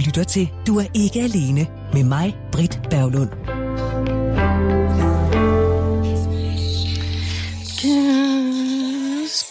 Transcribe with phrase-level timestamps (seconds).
[0.00, 3.30] lytter til Du er ikke alene med mig, Britt Berglund.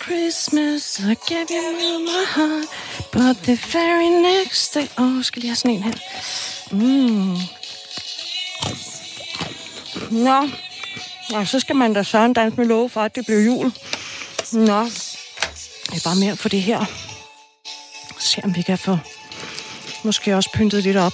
[0.03, 2.67] Christmas, I gave you my heart,
[3.11, 4.87] but the very next day...
[4.97, 5.93] Åh, oh, skal lige have sådan en her.
[6.71, 7.37] Mm.
[10.11, 10.49] Nå,
[11.33, 13.73] og så skal man da sådan danse med love for, at det bliver jul.
[14.53, 16.85] Nå, det er bare mere for det her.
[18.19, 18.97] Se om vi kan få
[20.03, 21.13] måske også pyntet lidt op.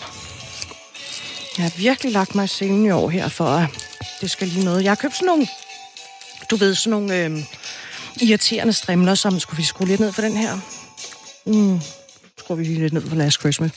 [1.58, 3.70] Jeg har virkelig lagt mig i scenen i år her, for at
[4.22, 4.84] det skal lige noget.
[4.84, 5.48] Jeg har købt sådan nogle,
[6.52, 7.38] du ved, sådan nogle øh,
[8.22, 10.60] irriterende strimler, som skulle vi skrue lidt ned for den her.
[11.46, 11.80] Mm,
[12.38, 13.72] skruer vi lige lidt ned for Last Christmas.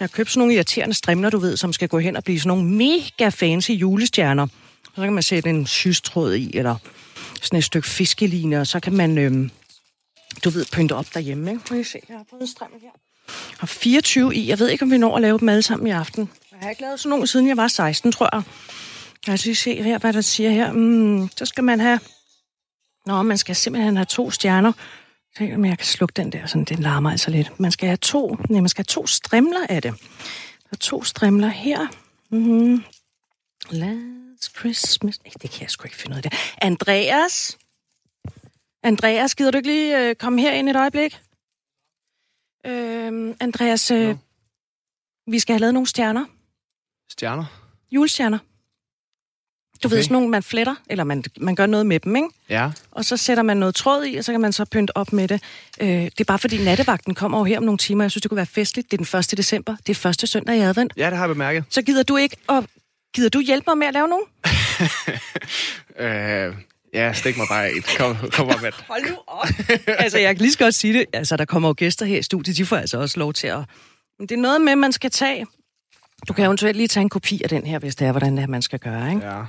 [0.00, 2.40] Jeg har købt sådan nogle irriterende strimler, du ved, som skal gå hen og blive
[2.40, 4.46] sådan nogle mega fancy julestjerner.
[4.94, 6.76] Så kan man sætte en systråd i, eller
[7.42, 9.50] sådan et stykke fiskeline, og så kan man, øhm,
[10.44, 11.50] du ved, pynte op derhjemme.
[11.50, 11.62] Ikke?
[11.70, 13.05] Må I se, jeg har fået en strimmel her
[13.58, 14.48] har 24 i.
[14.48, 16.30] Jeg ved ikke, om vi når at lave dem alle sammen i aften.
[16.52, 18.42] Jeg har ikke lavet sådan nogen, siden jeg var 16, tror jeg.
[19.26, 20.72] Jeg skal lige se her, hvad der siger her.
[20.72, 22.00] Mm, så skal man have...
[23.06, 24.72] Nå, man skal simpelthen have to stjerner.
[25.36, 27.60] Så om jeg kan slukke den der, sådan den larmer altså lidt.
[27.60, 29.94] Man skal have to, nej, man skal have to strimler af det.
[30.62, 31.86] Der er to strimler her.
[32.30, 32.84] Mm-hmm.
[33.70, 35.18] Last Christmas.
[35.24, 36.32] Ej, det kan jeg sgu ikke finde ud af det.
[36.62, 37.58] Andreas?
[38.82, 41.20] Andreas, gider du ikke lige øh, komme her ind et øjeblik?
[42.66, 44.14] Øh, Andreas, øh, Nå.
[45.26, 46.24] vi skal have lavet nogle stjerner.
[47.10, 47.44] Stjerner?
[47.90, 48.38] Julestjerner.
[49.82, 49.96] Du okay.
[49.96, 52.28] ved, sådan nogle, man fletter, eller man, man gør noget med dem, ikke?
[52.48, 52.70] Ja.
[52.90, 55.28] Og så sætter man noget tråd i, og så kan man så pynte op med
[55.28, 55.42] det.
[55.80, 58.04] Øh, det er bare fordi nattevagten kommer over her om nogle timer.
[58.04, 58.90] Jeg synes, det kunne være festligt.
[58.90, 59.36] Det er den 1.
[59.36, 59.76] december.
[59.86, 60.92] Det er første søndag i advent.
[60.96, 61.64] Ja, det har jeg bemærket.
[61.70, 62.64] Så gider du ikke, og
[63.14, 64.24] gider du hjælpe mig med at lave nogen?
[65.98, 66.54] Øh,
[66.96, 67.84] ja, stik mig bare ind.
[67.98, 68.84] Kom, kom op med det.
[68.88, 69.46] Hold nu op.
[70.04, 71.04] altså, jeg kan lige så godt sige det.
[71.12, 72.56] Altså, der kommer jo gæster her i studiet.
[72.56, 73.58] De får altså også lov til at...
[74.18, 75.46] Men det er noget med, man skal tage...
[76.28, 78.42] Du kan eventuelt lige tage en kopi af den her, hvis det er, hvordan det
[78.42, 79.26] er, man skal gøre, ikke?
[79.26, 79.42] Ja.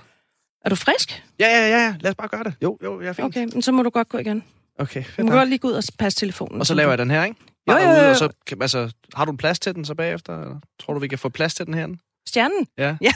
[0.66, 1.24] Er du frisk?
[1.40, 1.96] Ja, ja, ja, ja.
[2.00, 2.54] Lad os bare gøre det.
[2.64, 3.26] Jo, jo, jeg er fint.
[3.26, 4.44] Okay, men så må du godt gå igen.
[4.80, 5.16] Okay, Du fedt.
[5.16, 5.34] kan nok.
[5.34, 6.60] godt lige gå ud og passe telefonen.
[6.60, 7.36] Og så laver jeg den her, ikke?
[7.68, 8.10] Jo, Bare jo, derude, jo.
[8.10, 10.42] Og så, kan- altså, har du en plads til den så bagefter?
[10.42, 10.60] Eller?
[10.80, 11.88] Tror du, vi kan få plads til den her?
[12.28, 12.68] Stjernen?
[12.78, 12.96] Ja.
[13.02, 13.14] Ja,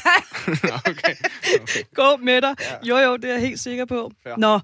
[0.89, 0.89] okay.
[0.89, 1.15] okay.
[1.95, 2.55] gå med dig.
[2.59, 2.75] Ja.
[2.83, 4.11] Jo, jo, det er jeg helt sikker på.
[4.23, 4.33] Fair.
[4.37, 4.59] Nå,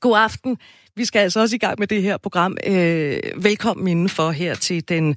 [0.00, 0.58] god aften.
[0.96, 2.56] Vi skal altså også i gang med det her program.
[2.66, 5.16] Øh, velkommen indenfor her til den...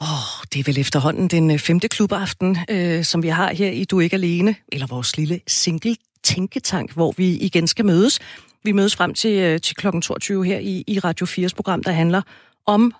[0.00, 3.70] Åh, oh, det er vel efterhånden den øh, femte klubaften, øh, som vi har her
[3.70, 8.20] i Du ikke alene, eller vores lille single tænketank, hvor vi igen skal mødes.
[8.64, 9.86] Vi mødes frem til, øh, til kl.
[10.00, 12.22] 22 her i, i Radio 4's program, der handler
[12.66, 12.92] om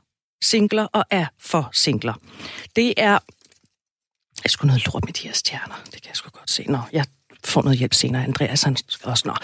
[0.42, 2.14] singler og er for singler.
[2.76, 3.18] Det er
[4.44, 5.74] jeg skulle noget lort med de her stjerner.
[5.84, 6.64] Det kan jeg sgu godt se.
[6.68, 7.04] Nå, jeg
[7.44, 8.24] får noget hjælp senere.
[8.24, 9.28] Andreas han skal også.
[9.28, 9.34] Nå.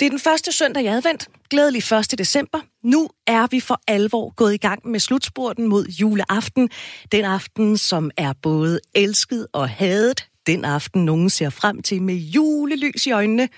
[0.00, 1.28] Det er den første søndag i advent.
[1.50, 2.18] Glædelig 1.
[2.18, 2.60] december.
[2.84, 6.70] Nu er vi for alvor gået i gang med slutspurten mod juleaften.
[7.12, 10.28] Den aften, som er både elsket og hadet.
[10.46, 13.48] Den aften, nogen ser frem til med julelys i øjnene.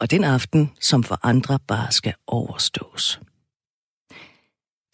[0.00, 3.20] Og den aften, som for andre bare skal overstås.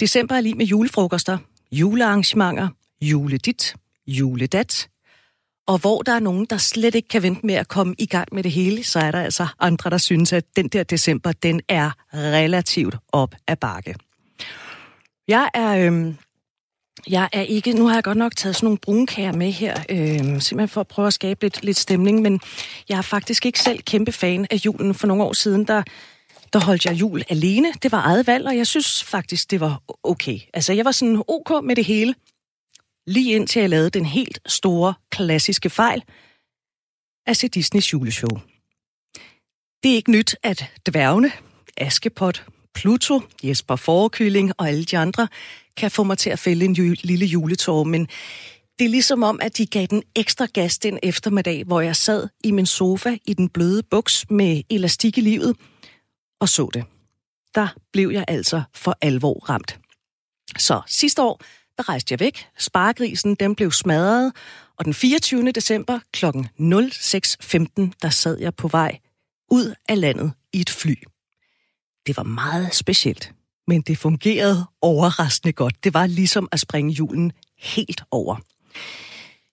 [0.00, 1.38] December er lige med julefrokoster,
[1.72, 2.68] julearrangementer,
[3.00, 3.74] juledit,
[4.06, 4.88] juledat,
[5.68, 8.28] og hvor der er nogen, der slet ikke kan vente med at komme i gang
[8.32, 11.60] med det hele, så er der altså andre, der synes, at den der december, den
[11.68, 13.94] er relativt op ad bakke.
[15.28, 16.16] Jeg er, øhm,
[17.08, 20.18] jeg er ikke, nu har jeg godt nok taget sådan nogle brunkager med her, øh,
[20.18, 22.40] simpelthen for at prøve at skabe lidt, lidt stemning, men
[22.88, 24.94] jeg er faktisk ikke selv kæmpe fan af julen.
[24.94, 25.82] For nogle år siden, der,
[26.52, 27.72] der holdt jeg jul alene.
[27.82, 30.38] Det var eget valg, og jeg synes faktisk, det var okay.
[30.54, 32.14] Altså, jeg var sådan ok med det hele
[33.08, 36.02] lige indtil jeg lavede den helt store, klassiske fejl
[37.26, 38.40] at se Disneys juleshow.
[39.82, 41.32] Det er ikke nyt, at dværgene,
[41.76, 45.28] Askepot, Pluto, Jesper Forekylling og alle de andre
[45.76, 48.08] kan få mig til at fælde en ju- lille juletår, men
[48.78, 52.28] det er ligesom om, at de gav den ekstra gas den eftermiddag, hvor jeg sad
[52.44, 55.56] i min sofa i den bløde buks med elastik i livet
[56.40, 56.84] og så det.
[57.54, 59.78] Der blev jeg altså for alvor ramt.
[60.58, 61.40] Så sidste år,
[61.82, 62.46] rejste jeg væk.
[62.58, 64.32] Sparegrisen, den blev smadret.
[64.78, 65.52] Og den 24.
[65.52, 66.26] december kl.
[66.26, 68.98] 06.15, der sad jeg på vej
[69.50, 70.94] ud af landet i et fly.
[72.06, 73.32] Det var meget specielt,
[73.66, 75.84] men det fungerede overraskende godt.
[75.84, 78.36] Det var ligesom at springe julen helt over.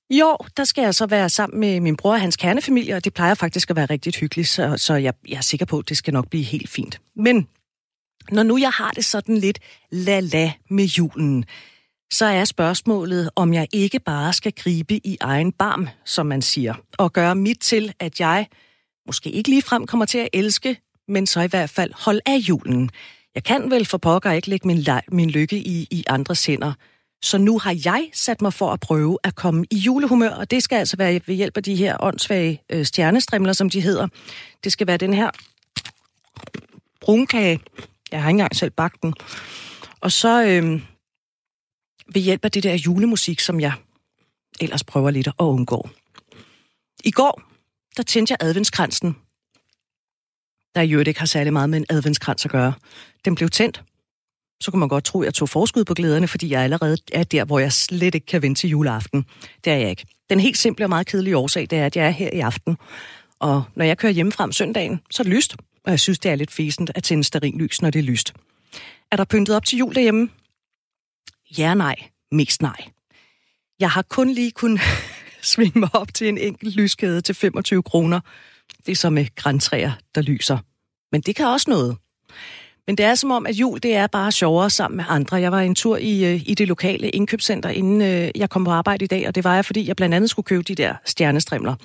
[0.10, 3.04] I år, der skal jeg så være sammen med min bror og hans kernefamilie, og
[3.04, 5.90] det plejer faktisk at være rigtig hyggeligt, så, så jeg, jeg er sikker på, at
[5.90, 7.02] det skal nok blive helt fint.
[7.16, 7.48] Men
[8.32, 9.60] når nu jeg har det sådan lidt
[9.92, 11.46] la-la med julen,
[12.12, 16.74] så er spørgsmålet, om jeg ikke bare skal gribe i egen barm, som man siger,
[16.98, 18.48] og gøre mit til, at jeg
[19.08, 22.38] måske ikke lige frem kommer til at elske, men så i hvert fald holde af
[22.38, 22.90] julen.
[23.36, 26.74] Jeg kan vel for pokker ikke lægge min, leg, min lykke i, i andres hænder.
[27.22, 30.64] Så nu har jeg sat mig for at prøve at komme i julehumør, og det
[30.64, 34.08] skal altså være ved hjælp af de her åndssvage øh, stjernestrimler, som de hedder.
[34.64, 35.30] Det skal være den her
[37.02, 37.60] brunkage.
[38.12, 39.14] Jeg har ikke engang selv bagt den.
[40.02, 40.82] Og så øh,
[42.14, 43.74] ved hjælp af det der julemusik, som jeg
[44.62, 45.90] ellers prøver lidt at undgå.
[47.04, 47.42] I går,
[47.98, 49.16] der tændte jeg adventskransen.
[50.76, 52.74] Der i øvrigt ikke har særlig meget med en adventskrans at gøre.
[53.26, 53.84] Den blev tændt.
[54.62, 57.24] Så kunne man godt tro, at jeg tog forskud på glæderne, fordi jeg allerede er
[57.24, 59.26] der, hvor jeg slet ikke kan vente til juleaften.
[59.64, 60.06] Det er jeg ikke.
[60.30, 62.78] Den helt simple og meget kedelige årsag, det er, at jeg er her i aften.
[63.40, 65.56] Og når jeg kører hjemmefrem søndagen, så er det lyst.
[65.84, 68.34] Og jeg synes, det er lidt fæsent at tænde lys, når det er lyst.
[69.12, 70.30] Er der pyntet op til jul derhjemme?
[71.58, 71.96] Ja, nej.
[72.32, 72.88] Mest nej.
[73.80, 74.80] Jeg har kun lige kun
[75.42, 78.20] svinge mig op til en enkelt lyskæde til 25 kroner.
[78.86, 80.58] Det er så med græntræer, der lyser.
[81.12, 81.98] Men det kan også noget.
[82.88, 85.38] Men det er som om, at jul det er bare sjovere sammen med andre.
[85.38, 88.72] Jeg var en tur i, øh, i det lokale indkøbscenter, inden øh, jeg kom på
[88.72, 90.96] arbejde i dag, og det var jeg, fordi jeg blandt andet skulle købe de der
[91.06, 91.76] stjernestrimler.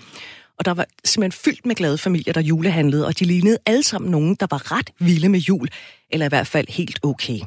[0.58, 4.10] Og der var simpelthen fyldt med glade familier, der julehandlede, og de lignede alle sammen
[4.10, 5.68] nogen, der var ret vilde med jul,
[6.10, 7.38] eller i hvert fald helt okay.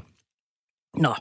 [0.98, 1.16] Nå,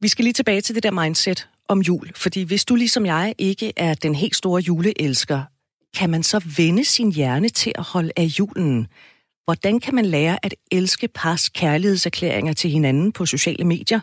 [0.00, 3.34] vi skal lige tilbage til det der mindset om jul, fordi hvis du ligesom jeg
[3.38, 5.42] ikke er den helt store juleelsker,
[5.96, 8.86] kan man så vende sin hjerne til at holde af julen?
[9.44, 14.00] Hvordan kan man lære at elske pars kærlighedserklæringer til hinanden på sociale medier?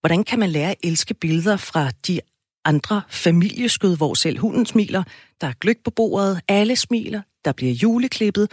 [0.00, 2.20] Hvordan kan man lære at elske billeder fra de
[2.64, 5.02] andre familieskød, hvor selv hunden smiler,
[5.40, 8.50] der er gløk på bordet, alle smiler, der bliver juleklippet,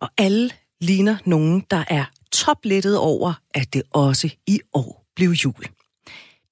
[0.00, 0.50] og alle
[0.80, 5.64] ligner nogen, der er toplettet over, at det også i år blive jul.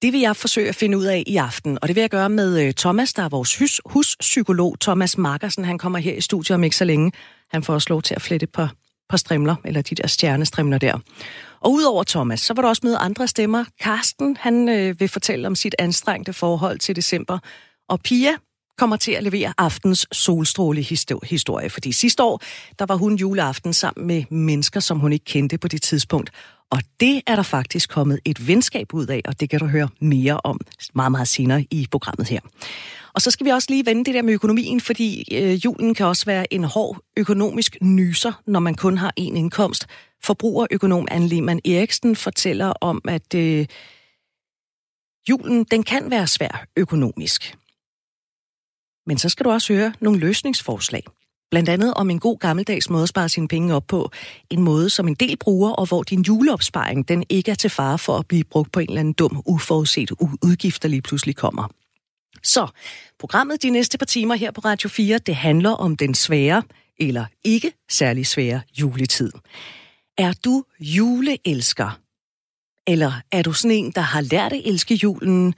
[0.01, 2.29] Det vil jeg forsøge at finde ud af i aften, og det vil jeg gøre
[2.29, 4.79] med øh, Thomas, der er vores hus, huspsykolog.
[4.79, 7.11] Thomas Markersen, han kommer her i studiet om ikke så længe.
[7.51, 8.67] Han får også lov til at flette på,
[9.09, 10.99] på strimler, eller de der stjernestrimler der.
[11.61, 13.65] Og udover Thomas, så var der også med andre stemmer.
[13.79, 17.39] Karsten, han øh, vil fortælle om sit anstrengte forhold til december.
[17.89, 18.31] Og Pia
[18.79, 20.81] kommer til at levere aftens solstråle
[21.23, 22.41] historie, fordi sidste år,
[22.79, 26.31] der var hun juleaften sammen med mennesker, som hun ikke kendte på det tidspunkt.
[26.71, 29.89] Og det er der faktisk kommet et venskab ud af, og det kan du høre
[29.99, 30.59] mere om
[30.95, 32.39] meget, meget senere i programmet her.
[33.13, 36.05] Og så skal vi også lige vende det der med økonomien, fordi øh, julen kan
[36.05, 39.87] også være en hård økonomisk nyser, når man kun har én indkomst.
[40.23, 43.65] Forbrugerøkonom Anne Lehmann Eriksen fortæller om, at øh,
[45.29, 47.55] julen den kan være svær økonomisk.
[49.09, 51.03] Men så skal du også høre nogle løsningsforslag.
[51.51, 54.11] Blandt andet om en god gammeldags måde at spare sine penge op på.
[54.49, 57.97] En måde, som en del bruger, og hvor din juleopsparing den ikke er til fare
[57.97, 60.11] for at blive brugt på en eller anden dum, uforudset
[60.43, 61.67] udgift, der lige pludselig kommer.
[62.43, 62.67] Så
[63.19, 66.63] programmet de næste par timer her på Radio 4, det handler om den svære,
[66.99, 69.31] eller ikke særlig svære juletid.
[70.17, 71.99] Er du juleelsker?
[72.87, 75.53] Eller er du sådan en, der har lært at elske julen,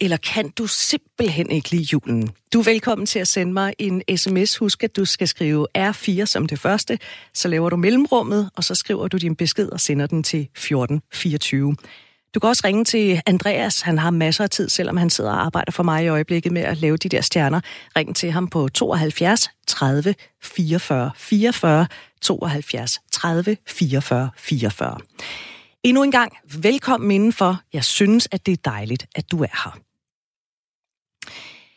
[0.00, 2.30] eller kan du simpelthen ikke lide julen?
[2.52, 4.56] Du er velkommen til at sende mig en sms.
[4.56, 6.98] Husk, at du skal skrive R4 som det første.
[7.34, 11.76] Så laver du mellemrummet, og så skriver du din besked og sender den til 1424.
[12.34, 13.80] Du kan også ringe til Andreas.
[13.80, 16.62] Han har masser af tid, selvom han sidder og arbejder for mig i øjeblikket med
[16.62, 17.60] at lave de der stjerner.
[17.96, 21.86] Ring til ham på 72 30 44 44
[22.22, 24.98] 72 30 44 44.
[25.82, 26.32] Endnu en gang,
[26.62, 27.60] velkommen indenfor.
[27.72, 29.89] Jeg synes, at det er dejligt, at du er her.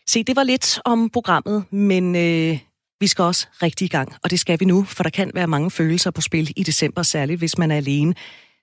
[0.07, 2.59] Se, det var lidt om programmet, men øh,
[2.99, 5.47] vi skal også rigtig i gang, og det skal vi nu, for der kan være
[5.47, 8.15] mange følelser på spil i december, særligt hvis man er alene.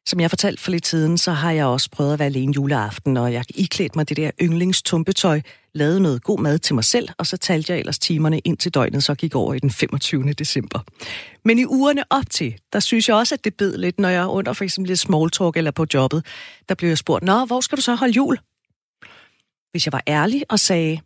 [0.07, 3.17] Som jeg fortalte for lidt siden, så har jeg også prøvet at være alene juleaften,
[3.17, 5.41] og jeg iklædte mig det der yndlingstumpetøj,
[5.75, 8.75] lavede noget god mad til mig selv, og så talte jeg ellers timerne ind til
[8.75, 10.33] døgnet, så gik over i den 25.
[10.33, 10.81] december.
[11.45, 14.23] Men i ugerne op til, der synes jeg også, at det bed lidt, når jeg
[14.23, 16.27] er under for eksempel lidt small talk eller på jobbet.
[16.69, 18.39] Der blev jeg spurgt, nå, hvor skal du så holde jul?
[19.71, 21.01] Hvis jeg var ærlig og sagde,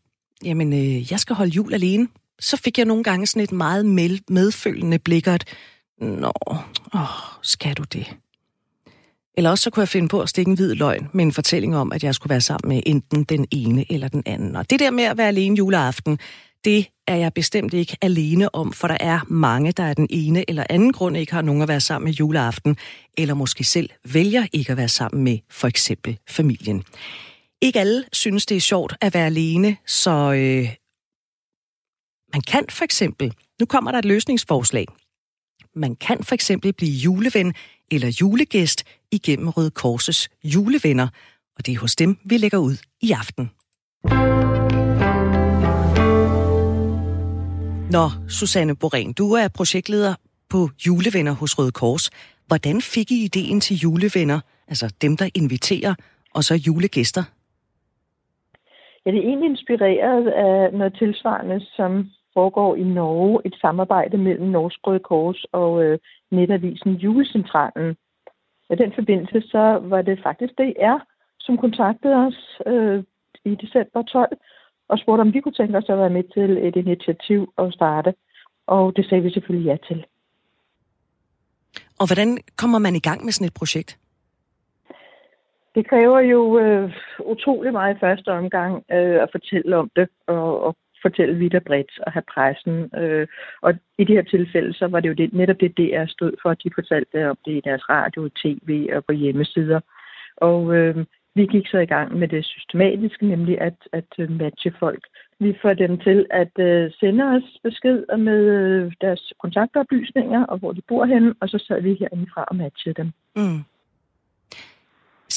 [0.45, 2.09] jamen, øh, jeg skal holde jul alene,
[2.41, 3.87] så fik jeg nogle gange sådan et meget
[4.29, 5.45] medfølende blik, at,
[6.01, 6.33] nå,
[6.95, 7.01] åh,
[7.43, 8.17] skal du det?
[9.37, 11.77] Eller også så kunne jeg finde på at stikke en hvid løgn med en fortælling
[11.77, 14.57] om, at jeg skulle være sammen med enten den ene eller den anden.
[14.57, 16.19] Og det der med at være alene juleaften,
[16.65, 20.51] det er jeg bestemt ikke alene om, for der er mange, der af den ene
[20.51, 22.77] eller anden grund ikke har nogen at være sammen med juleaften,
[23.19, 26.83] eller måske selv vælger ikke at være sammen med for eksempel familien.
[27.65, 30.75] Ikke alle synes, det er sjovt at være alene, så øh,
[32.33, 34.87] man kan for eksempel, nu kommer der et løsningsforslag,
[35.75, 37.55] man kan for eksempel blive juleven
[37.91, 41.09] eller julegæst igennem Røde Korses julevenner,
[41.57, 43.51] og det er hos dem, vi lægger ud i aften.
[47.91, 50.15] Nå, Susanne Boren, du er projektleder
[50.49, 52.11] på julevenner hos Røde Kors.
[52.47, 55.95] Hvordan fik I ideen til julevenner, altså dem, der inviterer
[56.35, 57.25] og så julegæster?
[59.07, 64.47] Ja, det er egentlig inspireret af noget tilsvarende, som foregår i Norge, et samarbejde mellem
[64.47, 65.99] Norsk Røde Kors og øh,
[66.31, 67.97] netavisen Julecentralen.
[68.71, 70.99] I den forbindelse så var det faktisk DR,
[71.41, 73.05] som kontaktede os øh,
[73.45, 74.39] i december 12
[74.89, 78.15] og spurgte, om vi kunne tænke os at være med til et initiativ og starte.
[78.67, 80.05] Og det sagde vi selvfølgelig ja til.
[82.01, 83.99] Og hvordan kommer man i gang med sådan et projekt?
[85.75, 90.63] Det kræver jo øh, utrolig meget i første omgang øh, at fortælle om det, og,
[90.63, 92.77] og fortælle vidt og bredt og have pressen.
[93.03, 93.27] Øh,
[93.63, 96.51] og i det her tilfælde, så var det jo det, netop det, DR stod for,
[96.51, 99.81] at de fortalte om det i deres radio, tv og på hjemmesider.
[100.37, 100.97] Og øh,
[101.35, 105.05] vi gik så i gang med det systematiske, nemlig at, at øh, matche folk.
[105.41, 110.73] Vi får dem til at øh, sende os besked med øh, deres kontaktoplysninger og hvor
[110.73, 113.13] de bor henne, og så sad vi herindefra og matchede dem.
[113.37, 113.74] Mm.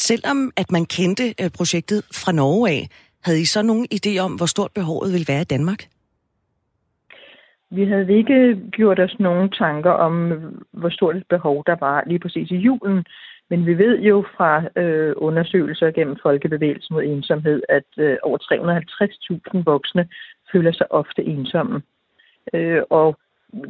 [0.05, 2.87] Selvom at man kendte øh, projektet fra Norge af,
[3.25, 5.81] havde I så nogen idé om, hvor stort behovet ville være i Danmark?
[7.69, 10.13] Vi havde ikke gjort os nogen tanker om,
[10.71, 13.05] hvor stort et behov der var lige præcis i julen.
[13.49, 18.37] Men vi ved jo fra øh, undersøgelser gennem Folkebevægelsen mod ensomhed, at øh, over
[19.57, 20.07] 350.000 voksne
[20.51, 21.81] føler sig ofte ensomme.
[22.53, 23.17] Øh, og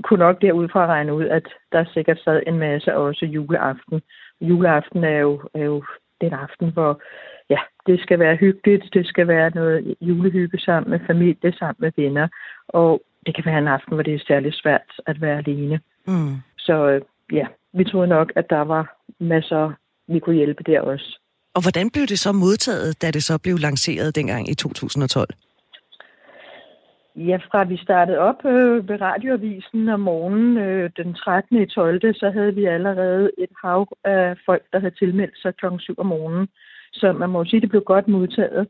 [0.03, 4.01] kunne nok derudfra regne ud, at der sikkert sad en masse også juleaften.
[4.41, 5.83] Juleaften er jo, er jo
[6.21, 7.01] den aften, hvor
[7.49, 11.91] ja, det skal være hyggeligt, det skal være noget julehygge sammen med familie, sammen med
[11.95, 12.27] venner,
[12.67, 15.79] og det kan være en aften, hvor det er særlig svært at være alene.
[16.07, 16.35] Mm.
[16.57, 19.71] Så øh, ja, vi troede nok, at der var masser,
[20.07, 21.19] vi kunne hjælpe der også.
[21.55, 25.29] Og hvordan blev det så modtaget, da det så blev lanceret dengang i 2012?
[27.17, 31.61] Ja, fra vi startede op øh, ved radioavisen om morgenen øh, den 13.
[31.61, 32.13] i 12.
[32.13, 35.65] så havde vi allerede et hav af folk, der havde tilmeldt sig kl.
[35.79, 36.47] 7 om morgenen.
[36.93, 38.67] Så man må sige, det blev godt modtaget.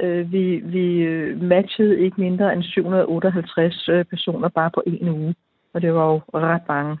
[0.00, 5.34] Øh, vi, vi øh, matchede ikke mindre end 758 øh, personer bare på en uge,
[5.74, 6.98] og det var jo ret mange.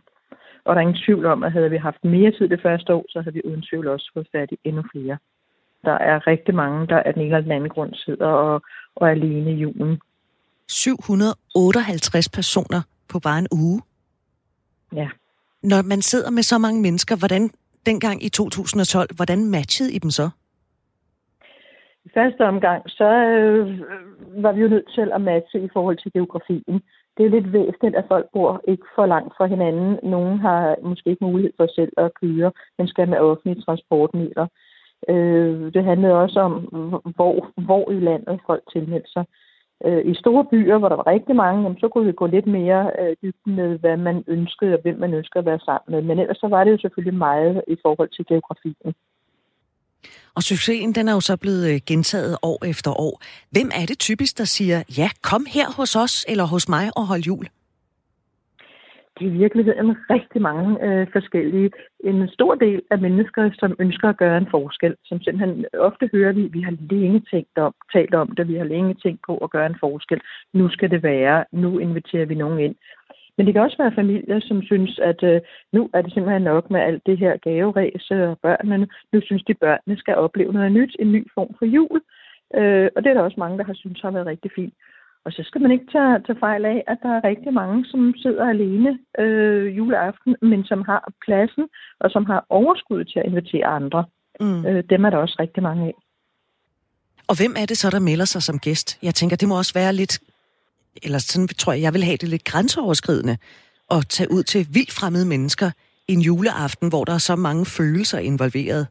[0.64, 3.04] Og der er ingen tvivl om, at havde vi haft mere tid det første år,
[3.08, 5.18] så havde vi uden tvivl også fået fat i endnu flere.
[5.84, 8.62] Der er rigtig mange, der af den ene eller den anden grund sidder og,
[8.96, 10.00] og er alene i julen.
[10.68, 13.82] 758 personer på bare en uge?
[14.94, 15.08] Ja.
[15.62, 17.50] Når man sidder med så mange mennesker, hvordan
[17.86, 20.30] dengang i 2012, hvordan matchede I dem så?
[22.04, 23.80] I første omgang, så øh,
[24.44, 26.82] var vi jo nødt til at matche i forhold til geografien
[27.16, 29.98] det er lidt væsentligt, at folk bor ikke for langt fra hinanden.
[30.02, 34.46] Nogle har måske ikke mulighed for selv at køre, men skal med offentlige transportmidler.
[35.08, 36.52] Øh, det handlede også om,
[37.16, 39.24] hvor, hvor i landet folk tilmeldte sig.
[39.86, 42.46] Øh, I store byer, hvor der var rigtig mange, jamen, så kunne vi gå lidt
[42.46, 46.02] mere øh, dybden med, hvad man ønskede og hvem man ønskede at være sammen med.
[46.08, 48.94] Men ellers så var det jo selvfølgelig meget i forhold til geografien.
[50.34, 53.22] Og succesen, den er jo så blevet øh, gentaget år efter år.
[53.50, 57.06] Hvem er det typisk, der siger, ja, kom her hos os eller hos mig og
[57.06, 57.46] hold jul?
[59.22, 61.70] I virkeligheden rigtig mange øh, forskellige.
[62.04, 66.32] En stor del af mennesker, som ønsker at gøre en forskel, som simpelthen ofte hører
[66.32, 69.50] vi, vi har længe tænkt om, talt om det, vi har længe tænkt på at
[69.50, 70.20] gøre en forskel.
[70.52, 72.74] Nu skal det være, nu inviterer vi nogen ind.
[73.36, 75.40] Men det kan også være familier, som synes, at øh,
[75.72, 78.88] nu er det simpelthen nok med alt det her gaveræse og børnene.
[79.12, 82.00] Nu synes de, børnene skal opleve noget nyt, en ny form for jul.
[82.54, 84.74] Øh, og det er der også mange, der har synes har været rigtig fint.
[85.24, 88.14] Og så skal man ikke tage, tage fejl af, at der er rigtig mange, som
[88.16, 91.64] sidder alene øh, juleaften, men som har pladsen,
[92.00, 94.04] og som har overskud til at invitere andre.
[94.40, 94.66] Mm.
[94.66, 95.94] Øh, dem er der også rigtig mange af.
[97.28, 98.98] Og hvem er det så, der melder sig som gæst?
[99.02, 100.18] Jeg tænker, det må også være lidt
[101.02, 103.36] eller sådan tror jeg, jeg vil have det lidt grænseoverskridende,
[103.90, 105.70] at tage ud til vildt fremmede mennesker
[106.08, 108.86] en juleaften, hvor der er så mange følelser involveret.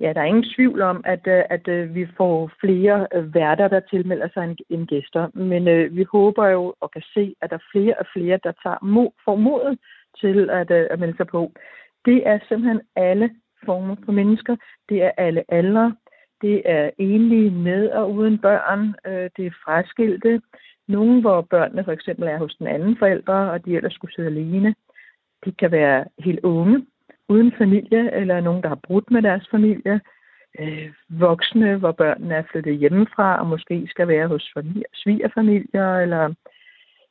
[0.00, 3.68] Ja, der er ingen tvivl om, at, øh, at, øh, vi får flere øh, værter,
[3.68, 5.28] der tilmelder sig end gæster.
[5.34, 8.52] Men øh, vi håber jo og kan se, at der er flere og flere, der
[8.62, 9.78] tager mod, får modet
[10.20, 11.52] til at, at melde sig på.
[12.04, 13.30] Det er simpelthen alle
[13.64, 14.56] former for mennesker.
[14.88, 15.96] Det er alle aldre.
[16.42, 18.94] Det er enlige med og uden børn.
[19.06, 20.42] Øh, det er fraskilte.
[20.88, 24.28] Nogle, hvor børnene for eksempel er hos den anden forældre, og de ellers skulle sidde
[24.28, 24.74] alene.
[25.44, 26.86] De kan være helt unge,
[27.28, 30.00] uden familie, eller nogen, der har brudt med deres familie.
[30.60, 34.54] Øh, voksne, hvor børnene er flyttet hjemmefra, og måske skal være hos
[34.94, 36.34] svigerfamilier, eller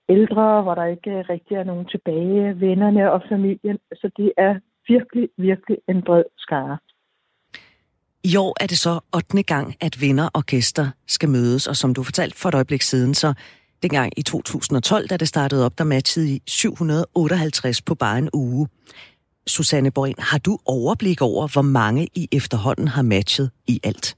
[0.10, 3.78] ældre, hvor der ikke rigtig er nogen tilbage, vennerne og familien.
[3.94, 6.78] Så det er virkelig, virkelig en bred skare.
[8.24, 9.44] I år er det så 8.
[9.44, 13.14] gang, at venner og gæster skal mødes, og som du fortalte for et øjeblik siden,
[13.14, 13.34] så
[13.84, 18.68] dengang i 2012, da det startede op, der matchede I 758 på bare en uge.
[19.48, 24.18] Susanne Borin, har du overblik over, hvor mange I efterhånden har matchet i alt?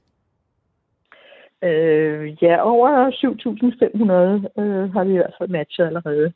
[1.64, 6.32] Øh, ja, over 7.500 øh, har vi i hvert fald matchet allerede.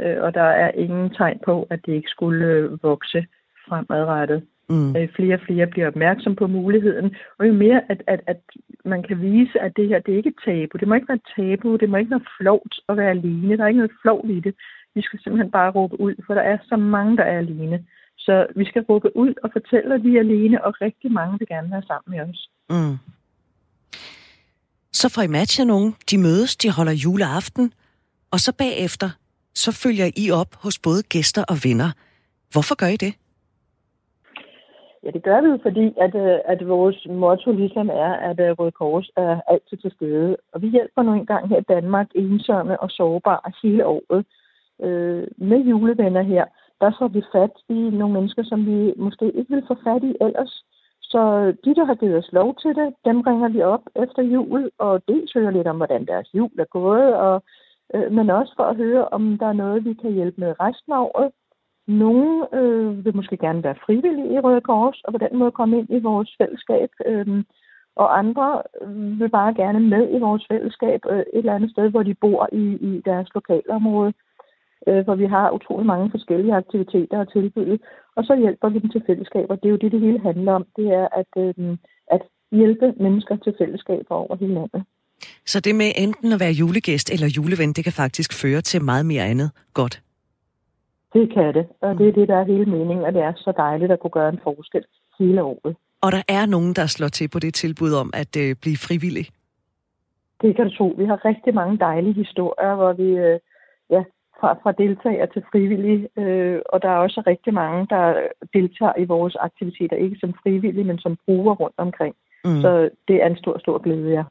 [0.00, 3.26] Øh, og der er ingen tegn på, at det ikke skulle øh, vokse
[3.68, 4.42] fremadrettet.
[4.68, 4.96] Mm.
[4.96, 7.16] Øh, flere og flere bliver opmærksom på muligheden.
[7.38, 8.40] Og jo mere, at, at, at
[8.84, 10.78] man kan vise, at det her, det er ikke et tabu.
[10.78, 11.76] Det må ikke være tabu.
[11.76, 13.56] Det må ikke være flovt at være alene.
[13.56, 14.54] Der er ikke noget flovt i det.
[14.94, 17.84] Vi skal simpelthen bare råbe ud, for der er så mange, der er alene.
[18.26, 21.48] Så vi skal råbe ud og fortælle, at vi er alene, og rigtig mange vil
[21.48, 22.40] gerne være sammen med os.
[22.70, 22.96] Mm.
[24.92, 27.72] Så får I matchet nogen, de mødes, de holder juleaften,
[28.32, 29.08] og så bagefter,
[29.54, 31.90] så følger I op hos både gæster og venner.
[32.52, 33.12] Hvorfor gør I det?
[35.04, 38.50] Ja, det gør vi jo, fordi at, øh, at vores motto ligesom er, at øh,
[38.58, 40.36] Røde Kors er altid til stede.
[40.52, 44.26] Og vi hjælper nu engang her i Danmark ensomme og sårbare hele året.
[44.84, 46.44] Øh, med julevenner her,
[46.80, 50.14] der får vi fat i nogle mennesker, som vi måske ikke vil få fat i
[50.20, 50.64] ellers.
[51.02, 54.70] Så de, der har givet os lov til det, dem ringer vi op efter jul,
[54.78, 57.42] og dels hører lidt om, hvordan deres jul er gået, og,
[57.94, 60.92] øh, men også for at høre, om der er noget, vi kan hjælpe med resten
[60.92, 61.30] af året.
[61.86, 65.78] Nogle øh, vil måske gerne være frivillige i Røde Kors, og på den måde komme
[65.78, 66.90] ind i vores fællesskab.
[67.06, 67.44] Øh,
[67.96, 71.88] og andre øh, vil bare gerne med i vores fællesskab øh, et eller andet sted,
[71.90, 74.12] hvor de bor i, i deres lokalområde
[74.88, 77.78] øh, hvor vi har utrolig mange forskellige aktiviteter og tilbyde,
[78.16, 79.54] og så hjælper vi dem til fællesskaber.
[79.56, 80.64] Det er jo det, det hele handler om.
[80.76, 81.76] Det er at, øh,
[82.10, 84.82] at hjælpe mennesker til fællesskaber over hele landet.
[85.46, 89.06] Så det med enten at være julegæst eller juleven, det kan faktisk føre til meget
[89.06, 90.02] mere andet godt?
[91.12, 93.52] Det kan det, og det er det, der er hele meningen, og det er så
[93.56, 94.84] dejligt at kunne gøre en forskel
[95.18, 95.76] hele året.
[96.00, 99.26] Og der er nogen, der slår til på det tilbud om at øh, blive frivillig?
[100.42, 100.94] Det kan du tro.
[100.98, 103.38] Vi har rigtig mange dejlige historier, hvor vi øh,
[103.90, 104.02] ja,
[104.40, 108.04] fra, fra deltagere til frivillige, øh, og der er også rigtig mange, der
[108.54, 112.14] deltager i vores aktiviteter, ikke som frivillige, men som bruger rundt omkring.
[112.44, 112.60] Mm.
[112.60, 114.24] Så det er en stor, stor glæde, ja.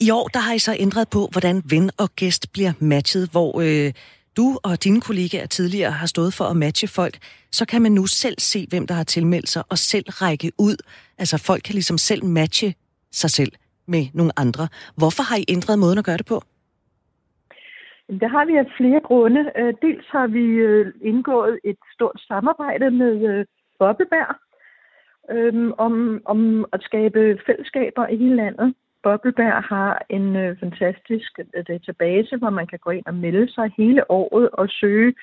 [0.00, 3.50] I år der har I så ændret på, hvordan ven og gæst bliver matchet, hvor
[3.60, 3.92] øh,
[4.36, 7.18] du og dine kollegaer tidligere har stået for at matche folk,
[7.52, 10.76] så kan man nu selv se, hvem der har tilmeldt sig, og selv række ud.
[11.18, 12.74] Altså folk kan ligesom selv matche
[13.12, 13.52] sig selv
[13.86, 14.68] med nogle andre.
[14.96, 16.42] Hvorfor har I ændret måden at gøre det på?
[18.10, 19.52] Det har vi af flere grunde.
[19.56, 23.44] Øh, dels har vi øh, indgået et stort samarbejde med øh,
[23.78, 24.34] Bobbelberg
[25.30, 28.74] øhm, om, om at skabe fællesskaber i hele landet.
[29.02, 34.48] Bobbelberg har en fantastisk database, hvor man kan gå ind og melde sig hele året
[34.52, 35.14] og søge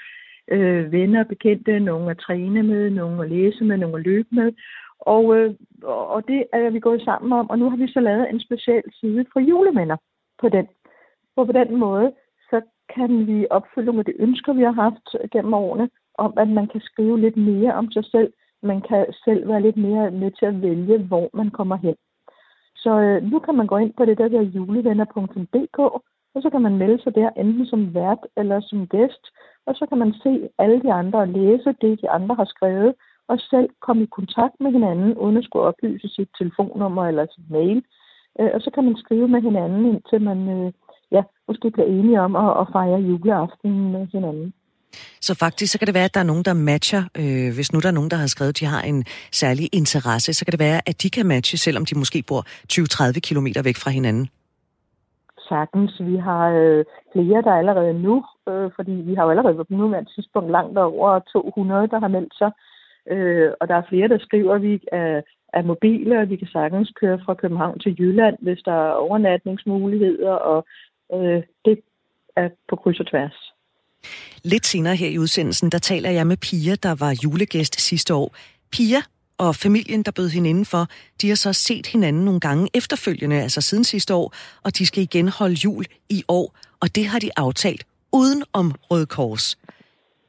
[0.51, 4.27] øh, venner og bekendte, nogle at træne med, nogle at læse med, nogle at løbe
[4.31, 4.51] med.
[4.99, 8.29] Og, øh, og det er vi gået sammen om, og nu har vi så lavet
[8.29, 9.97] en speciel side for julevenner
[10.41, 10.67] på den.
[11.35, 12.13] Og på den måde,
[12.95, 16.67] kan vi opfylde nogle af de ønsker, vi har haft gennem årene, om at man
[16.67, 18.33] kan skrive lidt mere om sig selv.
[18.63, 21.95] Man kan selv være lidt mere med til at vælge, hvor man kommer hen.
[22.75, 25.79] Så øh, nu kan man gå ind på det der, der julevenner.dk,
[26.35, 29.25] og så kan man melde sig der, enten som vært eller som gæst,
[29.65, 32.95] og så kan man se alle de andre og læse det, de andre har skrevet,
[33.27, 37.49] og selv komme i kontakt med hinanden, uden at skulle oplyse sit telefonnummer eller sit
[37.49, 37.83] mail.
[38.39, 40.71] Øh, og så kan man skrive med hinanden, indtil man øh,
[41.47, 44.53] måske bliver enige om at, at fejre juleaften med hinanden.
[45.21, 47.03] Så faktisk så kan det være, at der er nogen, der matcher.
[47.21, 50.33] Øh, hvis nu der er nogen, der har skrevet, at de har en særlig interesse,
[50.33, 52.41] så kan det være, at de kan matche, selvom de måske bor
[52.73, 54.29] 20-30 km væk fra hinanden.
[55.49, 55.91] Sagtens.
[55.99, 60.13] Vi har øh, flere, der allerede nu, øh, fordi vi har jo allerede på nuværende
[60.15, 62.51] tidspunkt langt over 200, der har meldt sig.
[63.13, 65.21] Øh, og der er flere, der skriver, at vi er,
[65.53, 70.31] er mobile, og vi kan sagtens køre fra København til Jylland, hvis der er overnatningsmuligheder,
[70.31, 70.65] og
[71.13, 71.79] øh, det
[72.37, 73.37] er på kryds og tværs.
[74.43, 78.35] Lidt senere her i udsendelsen, der taler jeg med Pia, der var julegæst sidste år.
[78.71, 79.01] Pia
[79.37, 80.87] og familien, der bød hende indenfor,
[81.21, 85.03] de har så set hinanden nogle gange efterfølgende, altså siden sidste år, og de skal
[85.03, 89.57] igen holde jul i år, og det har de aftalt uden om Røde Kors.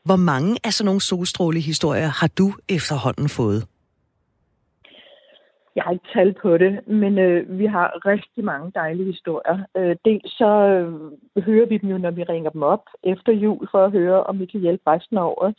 [0.05, 3.67] Hvor mange af sådan nogle solstrålehistorier har du efterhånden fået?
[5.77, 9.59] Jeg har ikke tal på det, men øh, vi har rigtig mange dejlige historier.
[9.77, 13.69] Øh, dels så øh, hører vi dem jo, når vi ringer dem op efter jul,
[13.71, 15.55] for at høre, om vi kan hjælpe resten af året.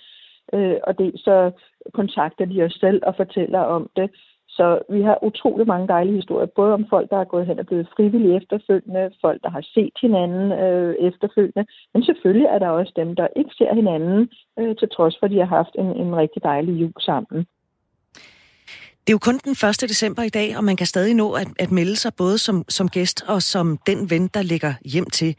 [0.54, 1.52] Øh, og dels så
[1.94, 4.10] kontakter de os selv og fortæller om det.
[4.50, 7.66] Så vi har utrolig mange dejlige historier, både om folk, der er gået hen og
[7.66, 12.94] blevet frivillige efterfølgende, folk, der har set hinanden øh, efterfølgende, men selvfølgelig er der også
[12.96, 16.16] dem, der ikke ser hinanden, øh, til trods for, at de har haft en, en
[16.16, 17.48] rigtig dejlig jul sammen.
[19.08, 19.90] Det er jo kun den 1.
[19.94, 22.88] december i dag, og man kan stadig nå at, at melde sig både som, som
[22.88, 25.36] gæst og som den ven, der ligger hjem til.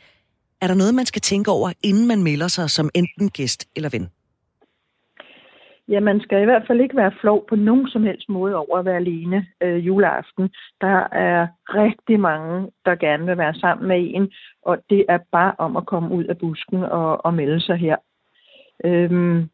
[0.63, 3.91] Er der noget, man skal tænke over, inden man melder sig som enten gæst eller
[3.93, 4.07] ven?
[5.89, 8.79] Ja, man skal i hvert fald ikke være flov på nogen som helst måde over
[8.79, 10.51] at være alene øh, juleaften.
[10.81, 15.55] Der er rigtig mange, der gerne vil være sammen med en, og det er bare
[15.59, 17.97] om at komme ud af busken og, og melde sig her.
[18.85, 19.49] Øhm,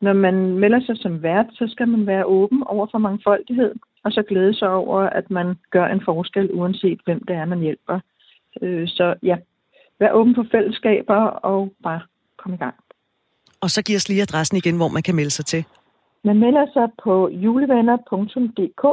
[0.00, 4.12] når man melder sig som vært, så skal man være åben over for mangfoldighed, og
[4.12, 8.00] så glæde sig over, at man gør en forskel, uanset hvem det er, man hjælper.
[8.62, 9.36] Øh, så ja,
[10.00, 12.00] vær åben for fællesskaber og bare
[12.36, 12.74] kom i gang.
[13.60, 15.64] Og så giv os lige adressen igen, hvor man kan melde sig til.
[16.24, 18.84] Man melder sig på julevenner.dk,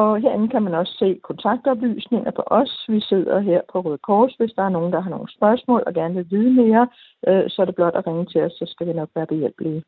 [0.00, 2.72] og herinde kan man også se kontaktoplysninger på os.
[2.94, 4.34] Vi sidder her på Røde Kors.
[4.38, 6.84] Hvis der er nogen, der har nogle spørgsmål og gerne vil vide mere,
[7.28, 9.82] øh, så er det blot at ringe til os, så skal vi nok være behjælpelige.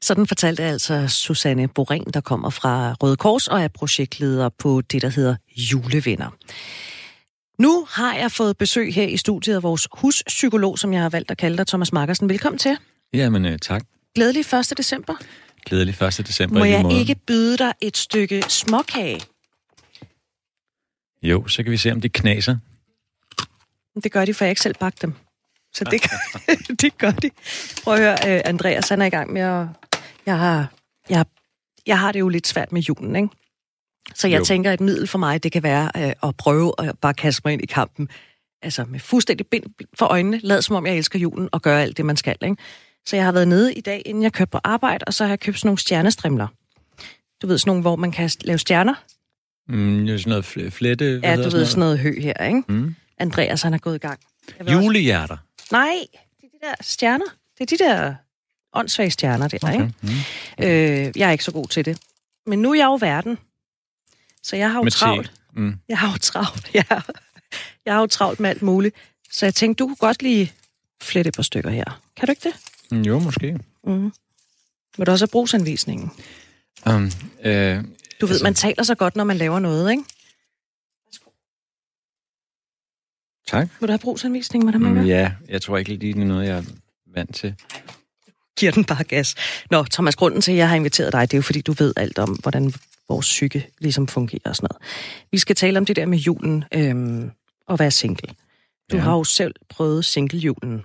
[0.00, 5.02] Sådan fortalte altså Susanne Boren, der kommer fra Røde Kors og er projektleder på det,
[5.02, 5.34] der hedder
[5.70, 6.30] Julevenner.
[7.64, 11.30] Nu har jeg fået besøg her i studiet af vores huspsykolog, som jeg har valgt
[11.30, 12.28] at kalde dig, Thomas Markersen.
[12.28, 12.76] Velkommen til.
[13.14, 13.82] Jamen, øh, tak.
[14.14, 14.78] Glædelig 1.
[14.78, 15.14] december.
[15.66, 16.26] Glædelig 1.
[16.26, 19.20] december Må jeg ikke byde dig et stykke småkage?
[21.22, 22.56] Jo, så kan vi se, om det knaser.
[24.02, 25.14] Det gør de, for jeg ikke selv bagt dem.
[25.74, 26.02] Så det,
[26.82, 27.30] det gør de.
[27.84, 29.66] Prøv at høre, uh, Andreas, han er i gang med at...
[30.26, 30.72] Jeg har,
[31.10, 31.24] jeg,
[31.86, 33.28] jeg har det jo lidt svært med julen, ikke?
[34.14, 34.44] Så jeg jo.
[34.44, 37.52] Tænker, et middel for mig, det kan være uh, at prøve at bare kaste mig
[37.52, 38.08] ind i kampen.
[38.62, 39.64] Altså med fuldstændig bind
[39.98, 42.56] for øjnene, lad som om jeg elsker julen, og gøre alt det, man skal, ikke?
[43.06, 45.30] Så jeg har været nede i dag, inden jeg kørte på arbejde, og så har
[45.30, 46.46] jeg købt sådan nogle stjernestrimler.
[47.42, 48.94] Du ved, sådan nogle, hvor man kan lave stjerner.
[49.70, 51.18] Mm, sådan noget fl- flette.
[51.18, 52.62] hvad Ja, du ved, sådan noget hø her, ikke?
[52.68, 52.94] Mm.
[53.18, 54.20] Andreas, han er gået i gang.
[54.58, 55.36] Vil også- Julehjerter.
[55.72, 55.94] Nej,
[56.40, 57.24] det er de der stjerner.
[57.58, 58.14] Det er de der
[58.72, 59.72] åndssvage stjerner der, okay.
[59.72, 59.92] ikke?
[60.02, 60.08] Mm.
[60.64, 61.98] Øh, jeg er ikke så god til det.
[62.46, 63.38] Men nu er jeg jo verden.
[64.42, 65.32] Så jeg har jo Med travlt.
[65.56, 65.74] Mm.
[65.88, 66.82] Jeg har jo travlt, ja.
[67.86, 68.94] Jeg har jo travlt med alt muligt.
[69.32, 70.52] Så jeg tænkte, du kunne godt lige
[71.02, 72.00] flette et par stykker her.
[72.16, 72.54] Kan du ikke det?
[72.90, 73.58] Mm, Jo, måske.
[73.84, 74.12] Mm.
[74.96, 76.10] Vil du også have brugsanvisningen?
[76.86, 77.10] Um,
[77.44, 77.84] øh,
[78.20, 78.34] Du altså...
[78.34, 80.04] ved, man taler så godt, når man laver noget, ikke?
[83.48, 83.68] tak.
[83.80, 85.04] Vil du have brugsanvisningen, hvordan man Mm, gør?
[85.04, 86.62] ja, jeg tror ikke lige, det er noget, jeg er
[87.14, 87.54] vant til.
[88.58, 89.34] Giver den bare gas.
[89.70, 91.92] Nå, Thomas, grunden til, at jeg har inviteret dig, det er jo, fordi du ved
[91.96, 92.72] alt om, hvordan
[93.08, 94.82] vores psyke ligesom fungerer og sådan noget.
[95.32, 97.30] Vi skal tale om det der med julen øhm,
[97.66, 98.34] og være single.
[98.92, 99.02] Du Ja.
[99.02, 100.82] har jo selv prøvet single-julen.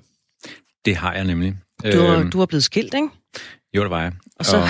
[0.86, 1.58] Det har jeg nemlig.
[1.94, 3.08] Du, har, Øhm, du har blevet skilt, ikke?
[3.74, 4.12] Jo, det var jeg.
[4.36, 4.68] Og så- Og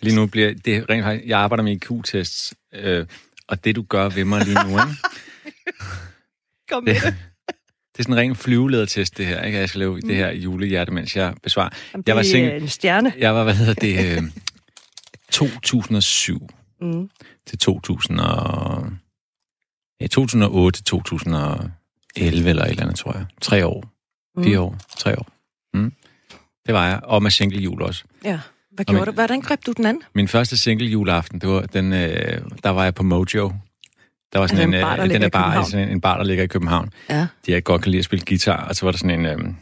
[0.00, 1.28] lige nu bliver det rent faktisk...
[1.28, 3.06] Jeg arbejder med IQ-tests, øh,
[3.48, 4.96] og det, du gør ved mig lige nu, ikke?
[6.70, 6.96] Kom det,
[7.92, 9.58] det er sådan en ren flyveledertest, det her, ikke?
[9.58, 11.70] Jeg skal lave det her julehjerte, mens jeg besvarer.
[11.92, 12.56] Jamen, jeg var single.
[12.56, 13.12] en stjerne.
[13.18, 14.22] Jeg var, hvad hedder det, øh,
[15.30, 16.48] 2007
[16.80, 17.10] Mm.
[17.46, 18.86] til 2000 og...
[20.00, 23.26] Ja, 2008 til 2011 eller et eller andet, tror jeg.
[23.40, 23.84] Tre år.
[24.44, 24.76] Fire år.
[24.98, 25.26] Tre år.
[25.74, 25.92] Mm.
[26.66, 27.00] Det var jeg.
[27.02, 28.04] Og med single jul også.
[28.24, 28.40] Ja.
[28.76, 29.12] Hvad gjorde men- du?
[29.12, 30.02] Hvordan greb du den anden?
[30.14, 33.52] Min første single juleaften, det var den, øh, der var jeg på Mojo.
[34.32, 36.00] Der var sådan den en, bar, der øh, den er i bar, sådan en, en
[36.00, 36.92] bar, der ligger i København.
[37.10, 37.26] Ja.
[37.46, 39.54] De jeg godt kan lide at spille guitar, og så var der sådan en øh,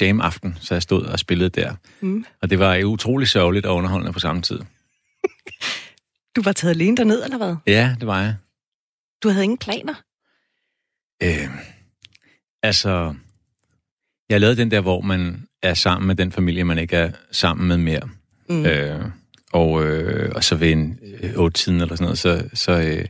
[0.00, 1.74] jam-aften, så jeg stod og spillede der.
[2.00, 2.24] Mm.
[2.42, 4.60] Og det var utrolig sørgeligt og underholdende på samme tid.
[6.36, 7.56] Du var taget alene derned, eller hvad?
[7.66, 8.34] Ja, det var jeg.
[9.22, 9.94] Du havde ingen planer?
[11.22, 11.48] Øh,
[12.62, 13.14] altså,
[14.28, 17.68] jeg lavede den der, hvor man er sammen med den familie, man ikke er sammen
[17.68, 18.08] med mere.
[18.50, 18.66] Mm.
[18.66, 19.04] Øh,
[19.52, 23.04] og, øh, og så ved en øh, otte tiden eller sådan noget, så, så, øh,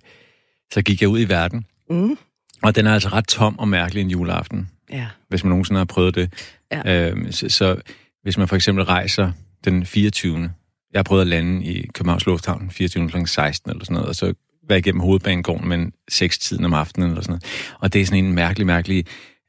[0.72, 1.64] så gik jeg ud i verden.
[1.90, 2.16] Mm.
[2.62, 5.07] Og den er altså ret tom og mærkelig en juleaften, Ja.
[5.29, 6.33] hvis man nogensinde har prøvet det.
[6.72, 7.11] Ja.
[7.11, 7.77] Øh, så, så
[8.22, 9.33] hvis man for eksempel rejser
[9.64, 10.51] den 24.
[10.92, 13.09] Jeg har prøvet at lande i Københavns Lufthavn 24.
[13.09, 13.16] kl.
[13.27, 14.35] 16 eller sådan noget, og så
[14.68, 17.77] være igennem hovedbanegården, men 6 tiden om aftenen eller sådan noget.
[17.81, 19.05] Og det er sådan en mærkelig, mærkelig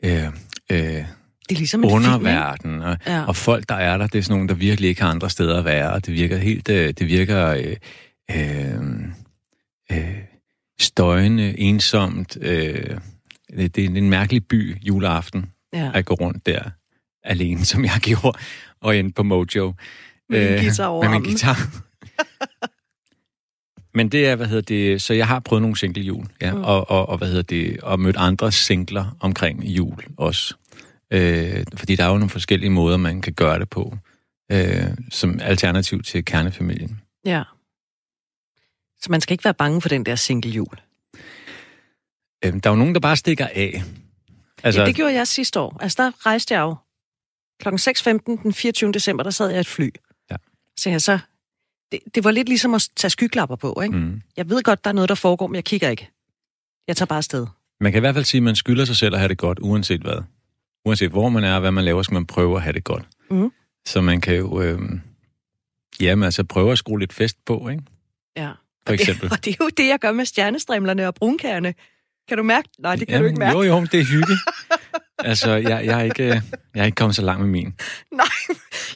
[0.06, 0.26] øh,
[0.72, 1.04] øh,
[1.50, 2.82] Det er ligesom en film, underverden.
[2.82, 3.26] Og, Ja.
[3.26, 5.60] og folk, der er der, det er sådan nogle, der virkelig ikke har andre steder
[5.60, 7.76] at være, og det virker helt, øh, det virker øh,
[8.32, 8.80] øh,
[9.92, 10.16] øh,
[10.80, 12.38] støjende, ensomt.
[12.42, 12.98] Øh,
[13.58, 15.92] det, det er en mærkelig by juleaften, Ja.
[15.94, 16.62] at gå rundt der
[17.24, 18.38] alene, som jeg gjorde,
[18.82, 19.74] og ind på Mojo.
[20.30, 21.30] Med din guitar over Med min armen.
[21.30, 21.58] guitar.
[23.94, 26.64] Men det er, hvad hedder det, så jeg har prøvet nogle single jul, ja, mm.
[26.64, 30.56] og, og, og, hvad hedder det, og mødt andre singler omkring jul også.
[31.14, 33.98] Øh, fordi der er jo nogle forskellige måder, man kan gøre det på,
[34.52, 37.02] øh, som alternativ til kernefamilien.
[37.26, 37.44] Ja.
[39.02, 40.80] Så man skal ikke være bange for den der single jul.
[42.46, 43.84] Øh, der er jo nogen, der bare stikker af.
[44.64, 45.78] Altså, ja, det gjorde jeg sidste år.
[45.82, 46.76] Altså, der rejste jeg jo
[47.60, 47.80] klokken
[48.38, 48.92] 6.15 den 24.
[48.92, 49.90] december, der sad jeg i et fly.
[50.32, 50.36] Ja.
[50.78, 51.20] Så jeg så...
[51.92, 53.98] Det, det var lidt ligesom at tage skyklapper på, ikke?
[53.98, 54.22] mm.
[54.38, 56.10] Jeg ved godt, der er noget, der foregår, men jeg kigger ikke.
[56.88, 57.48] Jeg tager bare afsted.
[57.80, 59.60] Man kan i hvert fald sige, at man skylder sig selv at have det godt,
[59.62, 60.24] uanset hvad.
[60.90, 63.04] Uanset hvor man er og hvad man laver, skal man prøve at have det godt.
[63.32, 63.52] Mhm.
[63.86, 64.62] Så man kan jo...
[64.62, 64.80] Øh,
[66.02, 67.84] Jamen, altså prøve at skrue lidt fest på, ikke?
[68.38, 68.52] Ja.
[68.88, 69.30] For eksempel.
[69.34, 71.74] Og det er jo det, jeg gør med stjernestrimlerne og brunkærne.
[72.30, 72.70] Kan du mærke?
[72.80, 73.58] Nej, det kan Jamen, du ikke mærke.
[73.58, 74.34] Jo, jo, det er hygge.
[75.30, 76.24] altså, jeg, jeg, er ikke,
[76.76, 77.74] jeg er ikke kommet så langt med min.
[78.14, 78.26] Nej,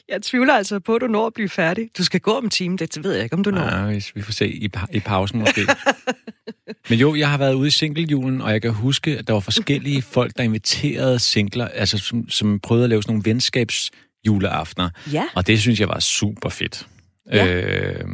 [0.08, 1.88] jeg tvivler altså på, at du når at blive færdig.
[1.98, 3.60] Du skal gå om en time, det ved jeg ikke, om du når.
[3.60, 5.60] Nej, hvis vi får se i, pa- i pausen måske.
[6.90, 9.40] Men jo, jeg har været ude i singlejulen, og jeg kan huske, at der var
[9.40, 14.90] forskellige folk, der inviterede singler, altså som, som prøvede at lave sådan nogle venskabsjuleaftener.
[15.12, 15.24] Ja.
[15.34, 16.86] Og det synes jeg var super fedt.
[17.32, 17.54] Ja.
[17.54, 18.04] Øh,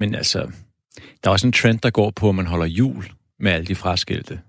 [0.00, 0.38] men altså,
[1.24, 3.04] der er også en trend, der går på, at man holder jul
[3.40, 4.40] med alle de fraskilte.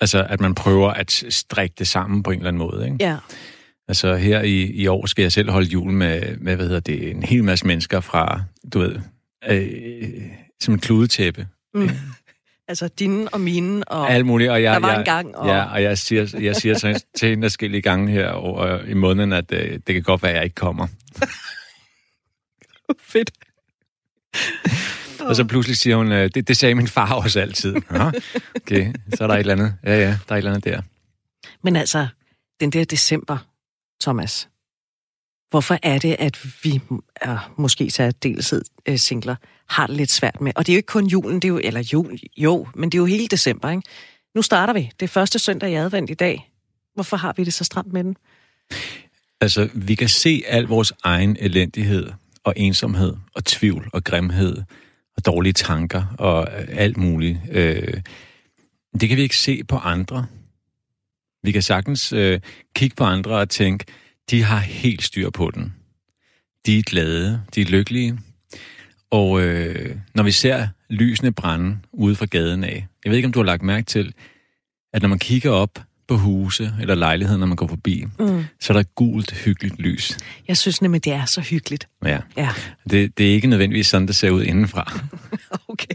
[0.00, 2.96] Altså, at man prøver at strikke det sammen på en eller anden måde, ikke?
[3.00, 3.16] Ja.
[3.88, 7.10] Altså her i, i år skal jeg selv holde jul med, med, hvad hedder det,
[7.10, 8.96] en hel masse mennesker fra, du ved,
[9.48, 10.22] øh,
[10.60, 11.46] som en kludetæppe.
[11.74, 11.90] Mm.
[12.68, 14.50] Altså dine og mine, og Alt muligt.
[14.50, 15.36] Og jeg, der var jeg, en gang.
[15.36, 15.48] Og...
[15.48, 19.32] Ja, og jeg siger, jeg siger til, til hende forskellige gange her over, i måneden,
[19.32, 20.86] at øh, det kan godt være, at jeg ikke kommer.
[23.12, 23.30] Fedt.
[25.28, 27.76] Og så pludselig siger hun, øh, det, det sagde min far også altid.
[27.92, 28.10] Ja,
[28.56, 29.74] okay, så er der et eller andet.
[29.84, 30.80] Ja, ja, der er et eller andet der.
[31.62, 32.06] Men altså,
[32.60, 33.38] den der december,
[34.00, 34.48] Thomas,
[35.50, 36.80] hvorfor er det, at vi
[37.16, 39.36] er måske særdeleshed øh, singler
[39.68, 40.52] har det lidt svært med?
[40.56, 42.98] Og det er jo ikke kun julen, det er jo, eller jul, jo, men det
[42.98, 43.82] er jo hele december, ikke?
[44.34, 44.90] Nu starter vi.
[45.00, 46.50] Det er første søndag i advent i dag.
[46.94, 48.16] Hvorfor har vi det så stramt med den?
[49.40, 52.10] Altså, vi kan se al vores egen elendighed
[52.44, 54.56] og ensomhed og tvivl og grimhed
[55.18, 57.38] og dårlige tanker og alt muligt.
[57.50, 58.00] Øh,
[59.00, 60.26] det kan vi ikke se på andre.
[61.42, 62.40] Vi kan sagtens øh,
[62.74, 63.84] kigge på andre og tænke,
[64.30, 65.74] de har helt styr på den.
[66.66, 68.18] De er glade, de er lykkelige.
[69.10, 73.32] Og øh, når vi ser lysene brænde ude fra gaden af, jeg ved ikke, om
[73.32, 74.14] du har lagt mærke til,
[74.92, 78.44] at når man kigger op på huse eller lejligheder, når man går forbi, Mm.
[78.60, 80.18] så er der gult, hyggeligt lys.
[80.48, 81.88] Jeg synes nemlig, det er så hyggeligt.
[82.04, 82.18] Ja.
[82.36, 82.48] Ja,
[82.90, 84.92] Det, det er ikke nødvendigvis sådan, det ser ud indenfra.
[85.68, 85.94] okay.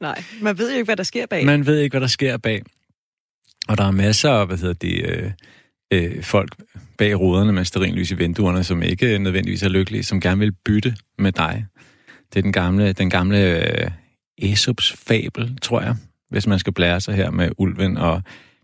[0.00, 1.46] Nej, man ved jo ikke, hvad der sker bag.
[1.46, 2.62] Man ved ikke, hvad der sker bag.
[3.68, 5.30] Og der er masser af, hvad hedder det, øh,
[5.92, 6.54] øh, folk
[6.98, 10.96] bag ruderne med sterinlys i vinduerne, som ikke nødvendigvis er lykkelige, som gerne vil bytte
[11.18, 11.66] med dig.
[12.32, 13.38] Det er den gamle, den gamle
[13.84, 13.90] øh,
[14.42, 15.96] Aesops fabel, tror jeg,
[16.30, 18.22] hvis man skal blære sig her med ulven og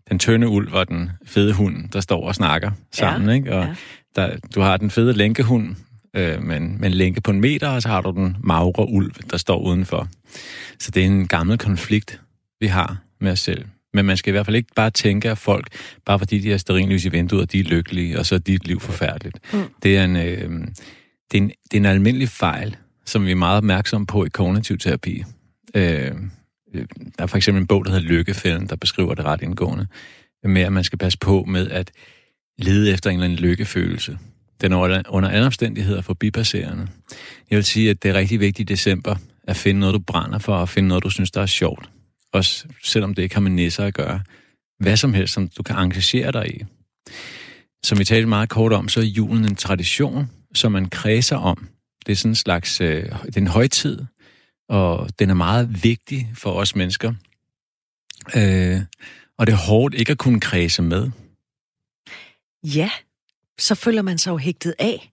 [0.09, 3.35] den tynde ulv og den fede hund, der står og snakker sammen.
[3.35, 3.55] Ikke?
[3.55, 3.75] Og ja.
[4.15, 5.75] der, du har den fede lænkehund
[6.13, 8.89] øh, med, en, med en lænke på en meter, og så har du den magre
[8.89, 10.07] ulv, der står udenfor.
[10.79, 12.21] Så det er en gammel konflikt,
[12.59, 13.65] vi har med os selv.
[13.93, 15.67] Men man skal i hvert fald ikke bare tænke, at folk,
[16.05, 18.79] bare fordi de har sterinlys i vinduet, de er lykkelige, og så er dit liv
[18.79, 19.39] forfærdeligt.
[19.53, 19.63] Mm.
[19.83, 20.67] Det, er en, øh,
[21.31, 24.29] det, er en, det er en almindelig fejl, som vi er meget opmærksomme på i
[24.29, 25.23] kognitiv terapi.
[25.75, 26.11] Øh,
[26.73, 26.85] Øh,
[27.17, 29.87] der er for eksempel en bog, der hedder Lykkefælden, der beskriver det ret indgående,
[30.43, 31.91] med at man skal passe på med at
[32.57, 34.17] lede efter en eller anden lykkefølelse.
[34.61, 34.77] Den er
[35.09, 36.87] under- alle omstændigheder forbipasserende.
[37.49, 39.15] Jeg vil sige, at det er rigtig vigtigt i december
[39.47, 41.89] at finde noget, du brænder for, og finde noget, du synes, der er sjovt.
[42.33, 44.21] Også selvom det ikke har med nisser at gøre.
[44.79, 46.63] Hvad som helst, som du kan engagere dig i.
[47.83, 51.67] Som vi talte meget kort om, så er julen en tradition, som man kredser om.
[52.05, 54.01] Det er sådan en slags, øh, det er en højtid,
[54.69, 57.13] og den er meget vigtig for os mennesker.
[58.35, 58.81] Øh,
[59.37, 61.09] og det er hårdt ikke at kunne kredse med.
[62.63, 62.89] Ja,
[63.59, 65.11] så føler man sig jo hægtet af.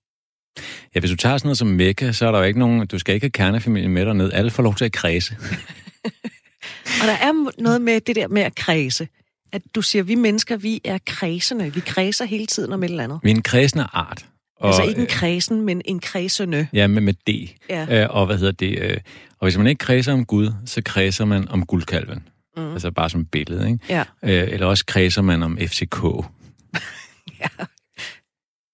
[0.95, 2.99] Ja, hvis du tager sådan noget som Mekka, så er der jo ikke nogen, du
[2.99, 4.33] skal ikke have kernefamilien med derned.
[4.33, 5.37] Alle får lov til at kredse.
[7.03, 9.09] Og der er noget med det der med at kredse.
[9.53, 11.75] At du siger, at vi mennesker, vi er kredsende.
[11.75, 13.21] Vi kredser hele tiden om et eller andet.
[13.23, 14.27] Vi er en kredsende art.
[14.57, 16.67] Og, altså ikke en kredsen, men en kredsende.
[16.73, 17.51] Ja, med, med D.
[17.69, 18.03] Ja.
[18.03, 18.79] Øh, og hvad hedder det?
[18.79, 18.97] Øh,
[19.45, 22.29] og hvis man ikke kredser om Gud, så kredser man om guldkalven.
[22.57, 22.73] Mm.
[22.73, 23.79] Altså bare som billede, ikke?
[23.89, 24.05] Ja.
[24.23, 26.05] Øh, eller også kredser man om FCK.
[27.41, 27.65] Ja.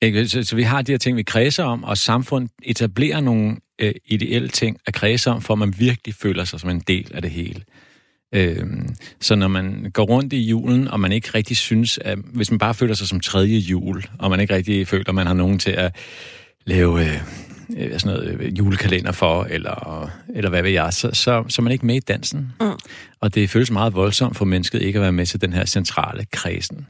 [0.02, 0.28] Ikke?
[0.28, 3.94] Så, så vi har de her ting, vi kredser om, og samfundet etablerer nogle øh,
[4.06, 7.22] ideelle ting at kredse om, for at man virkelig føler sig som en del af
[7.22, 7.62] det hele.
[8.34, 8.88] Øhm,
[9.20, 12.58] så når man går rundt i julen, og man ikke rigtig synes, at hvis man
[12.58, 15.58] bare føler sig som tredje jul, og man ikke rigtig føler, at man har nogen
[15.58, 15.96] til at
[16.66, 17.20] lave øh,
[17.76, 21.62] øh, sådan noget øh, julekalender for, eller, eller hvad ved jeg, så, så, så er
[21.62, 22.52] man ikke med i dansen.
[22.60, 22.70] Mm.
[23.20, 26.26] Og det føles meget voldsomt for mennesket ikke at være med til den her centrale
[26.32, 26.86] kredsen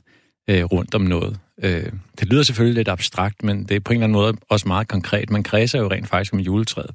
[0.48, 1.38] øh, rundt om noget.
[1.62, 4.68] Øh, det lyder selvfølgelig lidt abstrakt, men det er på en eller anden måde også
[4.68, 5.30] meget konkret.
[5.30, 6.90] Man kredser jo rent faktisk om juletræet.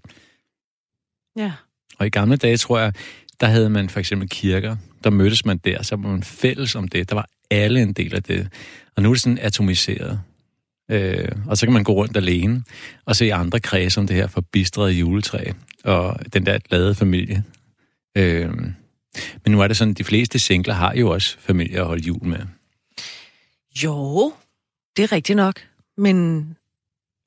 [1.37, 1.51] Ja.
[1.99, 2.93] Og i gamle dage, tror jeg,
[3.41, 4.75] der havde man for eksempel kirker.
[5.03, 7.09] Der mødtes man der, så var man fælles om det.
[7.09, 8.47] Der var alle en del af det.
[8.95, 10.21] Og nu er det sådan atomiseret.
[10.91, 12.63] Øh, og så kan man gå rundt alene
[13.05, 15.51] og se andre kredse om det her forbistrede juletræ
[15.83, 17.43] og den der glade familie.
[18.17, 18.49] Øh,
[19.43, 22.03] men nu er det sådan, at de fleste singler har jo også familie at holde
[22.03, 22.39] jul med.
[23.83, 24.33] Jo,
[24.97, 25.59] det er rigtigt nok.
[25.97, 26.47] Men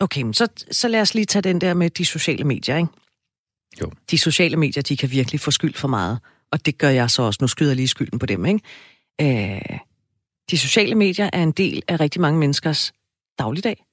[0.00, 2.88] Okay, men så, så lad os lige tage den der med de sociale medier, ikke?
[3.80, 3.90] Jo.
[4.10, 6.18] De sociale medier, de kan virkelig få skyld for meget.
[6.52, 7.38] Og det gør jeg så også.
[7.40, 8.60] Nu skyder jeg lige skylden på dem, ikke?
[9.20, 9.78] Øh,
[10.50, 12.92] de sociale medier er en del af rigtig mange menneskers
[13.38, 13.84] dagligdag.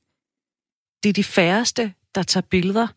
[1.04, 2.88] Det er de færreste, der tager billeder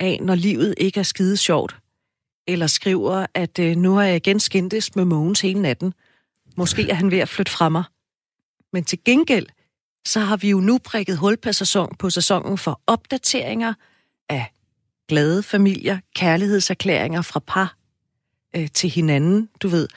[0.00, 1.76] af, når livet ikke er skide sjovt.
[2.46, 5.94] Eller skriver, at øh, nu har jeg igen skændtes med Mogens hele natten.
[6.56, 7.84] Måske er han ved at flytte fra mig.
[8.72, 9.46] Men til gengæld,
[10.06, 13.74] så har vi jo nu prikket hul på, sæson, på sæsonen for opdateringer
[14.28, 14.52] af
[15.08, 17.76] glade familier, kærlighedserklæringer fra par
[18.56, 19.48] øh, til hinanden.
[19.62, 19.88] Du ved,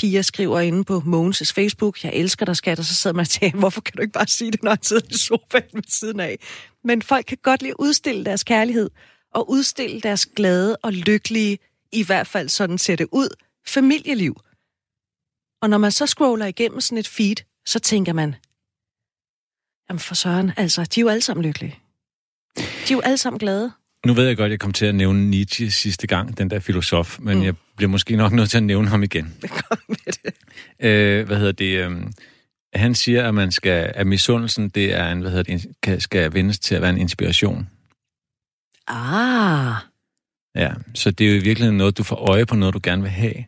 [0.00, 3.28] Pia skriver inde på Mogens' Facebook, jeg elsker dig, skat, og så sidder man og
[3.28, 6.20] tænker, hvorfor kan du ikke bare sige det, når jeg sidder i sofaen ved siden
[6.20, 6.38] af?
[6.84, 8.90] Men folk kan godt lide at udstille deres kærlighed,
[9.34, 11.58] og udstille deres glade og lykkelige,
[11.92, 13.28] i hvert fald sådan ser det ud,
[13.66, 14.40] familieliv.
[15.62, 17.36] Og når man så scroller igennem sådan et feed,
[17.66, 18.34] så tænker man,
[19.88, 21.78] jamen for søren, altså, de er jo alle sammen lykkelige.
[22.56, 23.72] De er jo alle sammen glade.
[24.06, 26.60] Nu ved jeg godt, at jeg kom til at nævne Nietzsche sidste gang, den der
[26.60, 27.44] filosof, men mm.
[27.44, 29.34] jeg bliver måske nok nødt til at nævne ham igen.
[29.88, 30.34] med det.
[30.80, 31.90] Øh, hvad hedder det?
[31.90, 32.02] Øh,
[32.74, 36.34] han siger, at man skal, at misundelsen, det er en, hvad hedder det, kan, skal
[36.34, 37.68] vendes til at være en inspiration.
[38.88, 39.74] Ah,
[40.54, 43.02] Ja, så det er jo i virkeligheden noget, du får øje på noget, du gerne
[43.02, 43.44] vil have.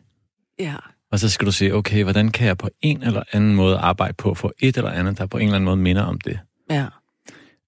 [0.59, 0.75] ja.
[1.11, 4.13] Og så skal du se, okay, hvordan kan jeg på en eller anden måde arbejde
[4.13, 6.39] på for et eller andet, der på en eller anden måde minder om det.
[6.69, 6.85] Ja.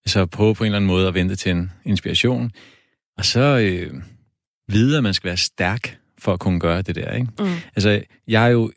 [0.05, 2.51] Så prøve på en eller anden måde at vente til en inspiration.
[3.17, 3.93] Og så øh,
[4.67, 7.11] vide, at man skal være stærk for at kunne gøre det der.
[7.11, 7.27] Ikke?
[7.39, 7.45] Mm.
[7.75, 8.71] Altså, jeg er jo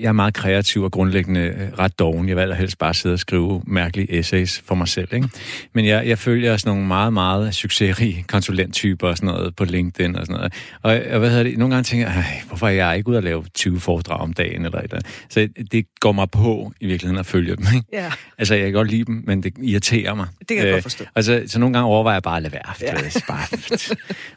[0.00, 2.28] jeg er meget kreativ og grundlæggende øh, ret doven.
[2.28, 5.08] Jeg vil helst bare sidde og skrive mærkelige essays for mig selv.
[5.14, 5.28] Ikke?
[5.72, 10.16] Men jeg, jeg følger sådan nogle meget, meget succesrige konsulenttyper og sådan noget på LinkedIn
[10.16, 10.52] og sådan noget.
[10.82, 11.58] Og, og hvad hedder det?
[11.58, 14.32] Nogle gange tænker jeg, "Ej, hvorfor er jeg ikke ude at lave 20 foredrag om
[14.32, 14.64] dagen?
[14.64, 15.24] Eller et eller andet.
[15.30, 17.64] Så det går mig på i virkeligheden at følge dem.
[17.74, 17.86] Ikke?
[17.92, 20.26] Ja, Altså, jeg kan godt lide dem, men det irriterer mig.
[20.38, 21.04] det kan jeg godt forstå.
[21.16, 22.72] Altså, så nogle gange overvejer jeg bare at lade være.
[22.80, 22.94] Ja.
[23.28, 23.58] Bare,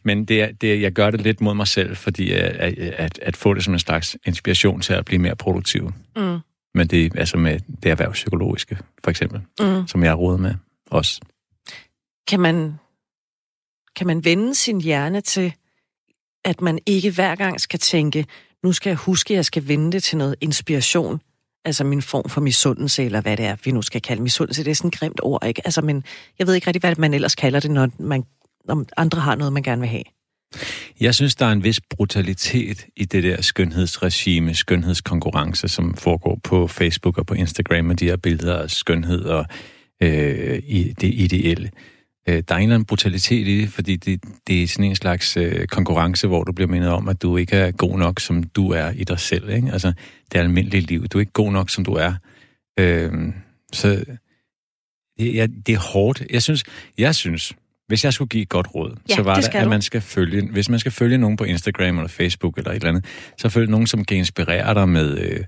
[0.03, 3.53] men det, det, jeg gør det lidt mod mig selv, fordi at, at, at få
[3.53, 5.93] det som en slags inspiration til at blive mere produktiv.
[6.15, 6.39] Mm.
[6.73, 9.87] Men det er altså med det erhvervspsykologiske, for eksempel, Mm.
[9.87, 10.55] som jeg har rådet med
[10.91, 11.21] også.
[12.27, 12.73] Kan man,
[13.95, 15.53] kan man vende sin hjerne til,
[16.45, 18.25] at man ikke hver gang skal tænke,
[18.63, 21.21] nu skal jeg huske, at jeg skal vende det til noget inspiration,
[21.65, 24.63] altså min form for misundelse, eller hvad det er, vi nu skal kalde misundelse.
[24.63, 25.61] Det er sådan et grimt ord, ikke?
[25.65, 26.03] Altså, men
[26.39, 28.23] jeg ved ikke rigtig, hvad man ellers kalder det, når, man,
[28.65, 30.03] når andre har noget, man gerne vil have.
[31.01, 36.67] Jeg synes, der er en vis brutalitet i det der skønhedsregime, skønhedskonkurrence, som foregår på
[36.67, 39.45] Facebook og på Instagram med de her billeder af skønhed og
[40.03, 41.71] øh, i det ideelle.
[42.29, 44.95] Øh, der er en eller anden brutalitet i det, fordi det, det er sådan en
[44.95, 48.43] slags øh, konkurrence, hvor du bliver mindet om, at du ikke er god nok, som
[48.43, 49.49] du er i dig selv.
[49.49, 49.71] Ikke?
[49.71, 49.93] Altså,
[50.31, 51.07] det almindelige liv.
[51.07, 52.13] Du er ikke god nok, som du er.
[52.79, 53.11] Øh,
[53.73, 54.05] så
[55.19, 56.23] det, ja, det er hårdt.
[56.29, 56.63] Jeg synes,
[56.97, 57.53] jeg synes,
[57.87, 59.69] hvis jeg skulle give et godt råd, Ja, så var det det, at du.
[59.69, 62.89] man skal følge, hvis man skal følge nogen på Instagram eller Facebook eller et eller
[62.89, 63.05] andet,
[63.37, 65.43] så følg nogen, som kan inspirere dig med øh,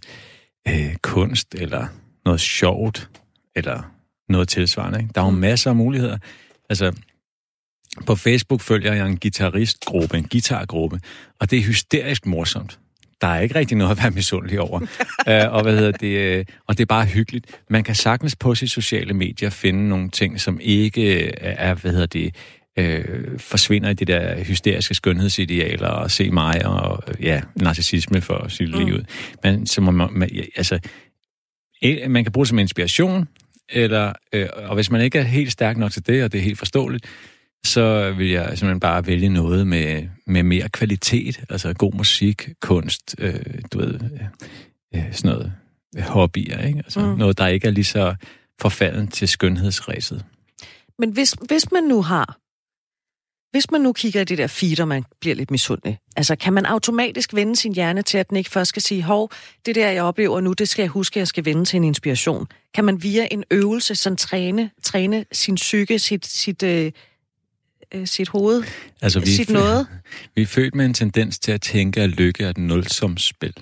[0.67, 1.87] øh, kunst eller
[2.25, 3.09] noget sjovt
[3.55, 3.91] eller
[4.29, 4.99] noget tilsvarende.
[4.99, 5.11] Ikke?
[5.15, 5.37] Der er jo Mm.
[5.37, 6.17] masser af muligheder.
[6.69, 6.91] Altså,
[8.05, 10.99] på Facebook følger jeg en guitaristgruppe, en guitargruppe,
[11.39, 12.79] og det er hysterisk morsomt.
[13.21, 14.79] Der er ikke rigtig noget at være misundelig over.
[14.79, 17.59] uh, og, hvad hedder det, øh, og det er bare hyggeligt.
[17.69, 22.05] Man kan sagtens på sine sociale medier finde nogle ting, som ikke er, hvad hedder
[22.05, 22.35] det,
[22.79, 28.51] øh, forsvinder i det der hysteriske skønhedsidealer og se mig og ja, narcissisme for at
[28.51, 28.75] sige Mm.
[28.93, 29.03] ud.
[29.43, 30.79] Men så må man, man altså,
[32.07, 33.27] man kan bruge det som inspiration,
[33.69, 36.41] eller, øh, og hvis man ikke er helt stærk nok til det, og det er
[36.41, 37.05] helt forståeligt,
[37.65, 43.15] så vil jeg simpelthen bare vælge noget med, med mere kvalitet, altså god musik, kunst,
[43.19, 43.39] øh,
[43.73, 44.21] du ved, øh,
[44.95, 45.53] øh, sådan noget
[45.97, 46.79] øh, hobbyer, ikke?
[46.79, 47.05] Altså Mm.
[47.05, 47.17] mm.
[47.17, 48.15] noget, der ikke er lige så
[48.61, 50.25] forfalden til skønhedsræset.
[50.99, 52.37] Men hvis, hvis man nu har,
[53.51, 56.53] hvis man nu kigger i det der feed, og man bliver lidt misundelig, altså kan
[56.53, 59.31] man automatisk vende sin hjerne til, at den ikke først skal sige, hov,
[59.65, 62.47] det der, jeg oplever nu, det skal jeg huske, jeg skal vende til en inspiration.
[62.73, 66.91] Kan man via en øvelse sådan træne, træne sin psyke, sit, sit, øh,
[67.93, 68.63] øh, sit hoved,
[69.01, 69.87] Altså, vi, sit noget?
[70.35, 73.53] vi er født med en tendens til at tænke, at lykke er et nulsomt spil.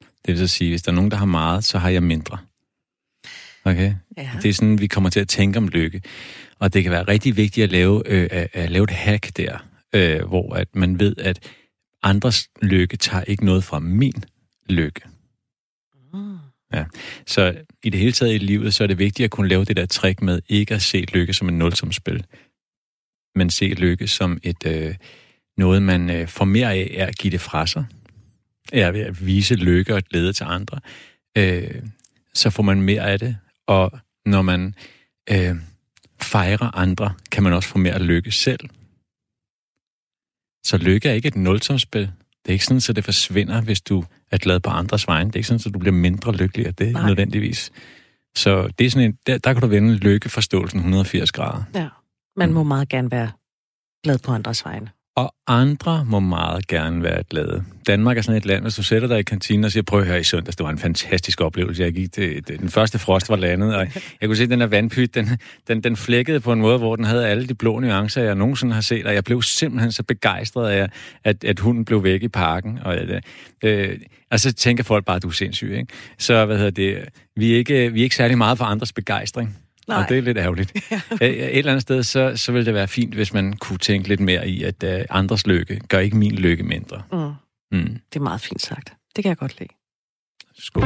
[0.00, 2.38] Det vil så sige, hvis der er nogen, der har meget, så har jeg mindre.
[3.64, 3.94] Okay?
[4.16, 4.30] Ja.
[4.42, 6.02] Det er sådan, vi kommer til at tænke om lykke.
[6.58, 9.58] Og det kan være rigtig vigtigt at lave, øh, at, at lave et hack der,
[9.94, 11.38] øh, hvor at man ved, at
[12.02, 14.24] andres lykke tager ikke noget fra min
[14.68, 15.00] lykke.
[16.14, 16.38] Mm.
[17.26, 17.54] Så
[17.84, 19.86] i det hele taget i livet, så er det vigtigt at kunne lave det der
[19.86, 22.24] trick med ikke at se lykke som et nulsomspil,
[23.38, 24.94] men se lykke som et øh,
[25.56, 27.84] noget, man øh, får mere af, er at give det fra sig.
[28.72, 30.80] Er ved at vise lykke og glæde til andre.
[31.38, 31.82] Øh,
[32.34, 33.36] så får man mere af det.
[33.66, 34.74] Og når man
[35.30, 35.56] øh,
[36.22, 38.60] fejre andre, kan man også få mere lykke selv.
[40.64, 42.02] Så lykke er ikke et nulsomspil.
[42.02, 45.30] Det er ikke sådan, at det forsvinder, hvis du er glad på andres vegne.
[45.30, 47.06] Det er ikke sådan, at du bliver mindre lykkelig af det, Nej.
[47.06, 47.72] nødvendigvis.
[48.36, 51.62] Så det er sådan en, der, der kan du vende lykkeforståelsen 180 grader.
[51.74, 51.88] Ja,
[52.38, 53.30] man må meget gerne være
[54.04, 54.90] glad på andres vegne.
[55.16, 57.64] Og andre må meget gerne være glade.
[57.86, 60.20] Danmark er sådan et land, hvis du sætter dig i kantinen og siger, prøv høre
[60.20, 61.82] i søndags, det var en fantastisk oplevelse.
[61.82, 63.86] Jeg gik det, det, den første frost var landet, og
[64.20, 65.28] jeg kunne se, at den her vandpyt, den,
[65.68, 68.74] den, den flækkede på en måde, hvor den havde alle de blå nuancer, jeg nogensinde
[68.74, 70.88] har set, og jeg blev simpelthen så begejstret af,
[71.24, 72.78] at, at hunden blev væk i parken.
[72.84, 72.96] Og,
[73.64, 73.98] øh,
[74.30, 75.70] og så tænker folk bare, at du er sindssyg.
[75.70, 75.92] Ikke?
[76.18, 79.56] Så hvad hedder det, vi er, ikke, vi er ikke særlig meget for andres begejstring.
[79.88, 80.02] Nej.
[80.02, 80.72] Og det er lidt ærgerligt.
[80.90, 81.00] Ja.
[81.20, 84.20] Et eller andet sted, så, så ville det være fint, hvis man kunne tænke lidt
[84.20, 87.02] mere i, at uh, andres lykke gør ikke min lykke mindre.
[87.12, 87.18] Mm.
[87.78, 88.00] Mm.
[88.12, 88.92] Det er meget fint sagt.
[89.16, 89.70] Det kan jeg godt lide.
[90.58, 90.82] Skål.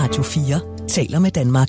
[0.00, 1.68] Radio 4 taler med Danmark.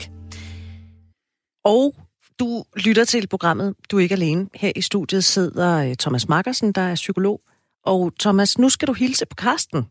[1.65, 1.95] Og
[2.39, 4.49] du lytter til programmet Du er ikke alene.
[4.53, 7.41] Her i studiet sidder øh, Thomas Markersen, der er psykolog.
[7.85, 9.85] Og Thomas, nu skal du hilse på Karsten,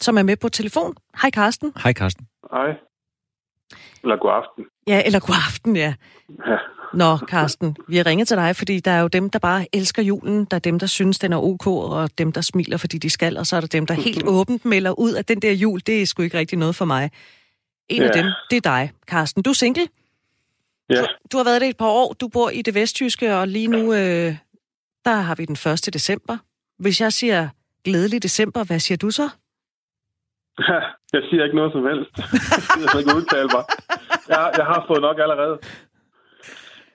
[0.00, 0.94] som er med på telefon.
[1.22, 1.72] Hej Karsten.
[1.82, 2.26] Hej Karsten.
[2.50, 2.68] Hej.
[4.02, 4.64] Eller god aften.
[4.86, 5.94] Ja, eller god aften, ja.
[6.46, 6.56] ja.
[6.94, 10.02] Nå, Karsten, vi har ringet til dig, fordi der er jo dem, der bare elsker
[10.02, 10.44] julen.
[10.44, 13.36] Der er dem, der synes, den er ok, og dem, der smiler, fordi de skal.
[13.36, 16.02] Og så er der dem, der helt åbent melder ud, at den der jul, det
[16.02, 17.10] er sgu ikke rigtig noget for mig.
[17.88, 18.08] En ja.
[18.08, 19.42] af dem, det er dig, Karsten.
[19.42, 19.86] Du er single.
[20.90, 21.00] Ja.
[21.00, 22.12] Du, du har været det et par år.
[22.12, 24.36] Du bor i det vesttyske, og lige nu, øh,
[25.04, 25.94] der har vi den 1.
[25.94, 26.38] december.
[26.78, 27.48] Hvis jeg siger
[27.84, 29.28] glædelig december, hvad siger du så?
[31.14, 32.12] Jeg siger ikke noget som helst.
[32.80, 33.64] jeg skal ikke udtale mig.
[34.28, 35.58] Jeg, jeg har fået nok allerede.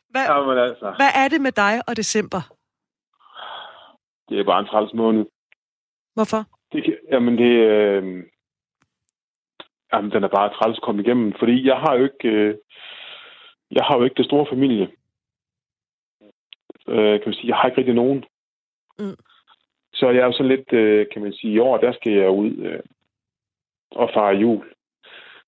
[0.09, 0.93] Hvad, Jamen, altså.
[0.99, 2.41] hvad er det med dig og december?
[4.29, 5.25] Det er bare en træls måned.
[6.13, 6.41] Hvorfor?
[6.71, 8.03] Det, jamen, det, øh,
[9.93, 12.55] jamen, den er bare træls at komme igennem, fordi jeg har jo ikke, øh,
[13.71, 14.87] jeg har jo ikke det store familie.
[16.87, 18.25] Øh, kan man sige, jeg har ikke rigtig nogen.
[18.99, 19.17] Mm.
[19.93, 22.29] Så jeg er jo sådan lidt, øh, kan man sige, i år, der skal jeg
[22.29, 22.79] ud øh,
[23.91, 24.73] og fare jul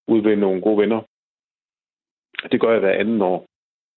[0.08, 1.02] ud ved nogle gode venner.
[2.52, 3.46] Det gør jeg hver anden år.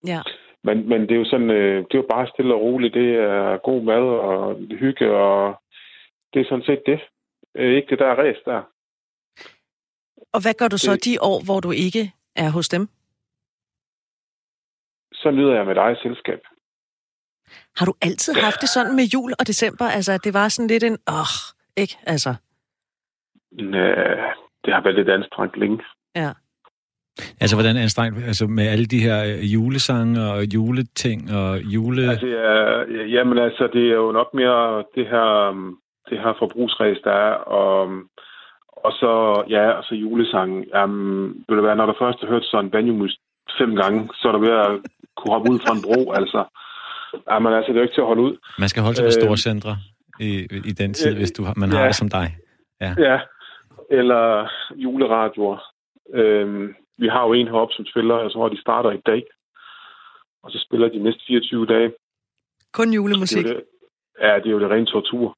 [0.06, 0.20] Ja.
[0.64, 2.94] Men, men det er jo sådan, øh, det er jo bare stille og roligt.
[2.94, 5.62] Det er god mad og hygge, og
[6.32, 7.00] det er sådan set det.
[7.54, 8.62] Øh, ikke det der ræs der.
[10.32, 12.88] Og hvad gør du så det, de år, hvor du ikke er hos dem?
[15.12, 16.40] Så lyder jeg med dig selskab.
[17.76, 19.84] Har du altid haft det sådan med jul og december?
[19.84, 21.32] Altså, at det var sådan lidt en, åh, oh,
[21.76, 21.98] ikke?
[22.06, 22.34] Altså.
[23.60, 24.16] Øh,
[24.64, 25.78] det har været lidt anstrengt længe.
[26.16, 26.30] Ja.
[27.40, 28.18] Altså, hvordan anstrengt?
[28.30, 32.10] Altså, med alle de her øh, julesange og juleting og jule...
[32.10, 35.78] Altså, ja, jamen, altså, det er jo nok mere det her, um,
[36.10, 37.88] det her forbrugsræs, der er, og,
[38.84, 40.64] og så, ja, og så julesangen.
[40.82, 43.18] Um, vil det være, når du først har hørt sådan banjomus
[43.58, 44.72] fem gange, så er der ved at
[45.16, 46.44] kunne hoppe ud fra en bro, altså.
[47.30, 48.36] Jamen, altså, det er jo ikke til at holde ud.
[48.58, 49.72] Man skal holde sig på store øh, centre
[50.20, 50.30] i,
[50.70, 52.28] i den tid, øh, hvis du, man ja, har det som dig.
[52.80, 52.94] Ja.
[52.98, 53.18] ja,
[53.90, 55.58] eller juleradioer.
[56.14, 59.22] Øhm, vi har jo en heroppe, som spiller, jeg tror, de starter i dag,
[60.42, 61.92] og så spiller de næste 24 dage.
[62.72, 63.44] Kun julemusik?
[63.44, 63.64] Det det,
[64.20, 65.36] ja, det er jo det rene tortur.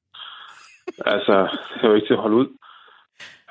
[1.05, 1.35] altså,
[1.73, 2.47] det er jo ikke til at holde ud.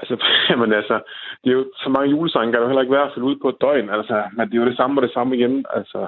[0.01, 1.01] Altså, jamen altså,
[1.45, 3.49] det er jo så mange julesange, kan du heller ikke være at finde ud på
[3.49, 3.91] et døgn.
[3.91, 5.65] Altså, men det er jo det samme og det samme igen.
[5.71, 5.99] Altså,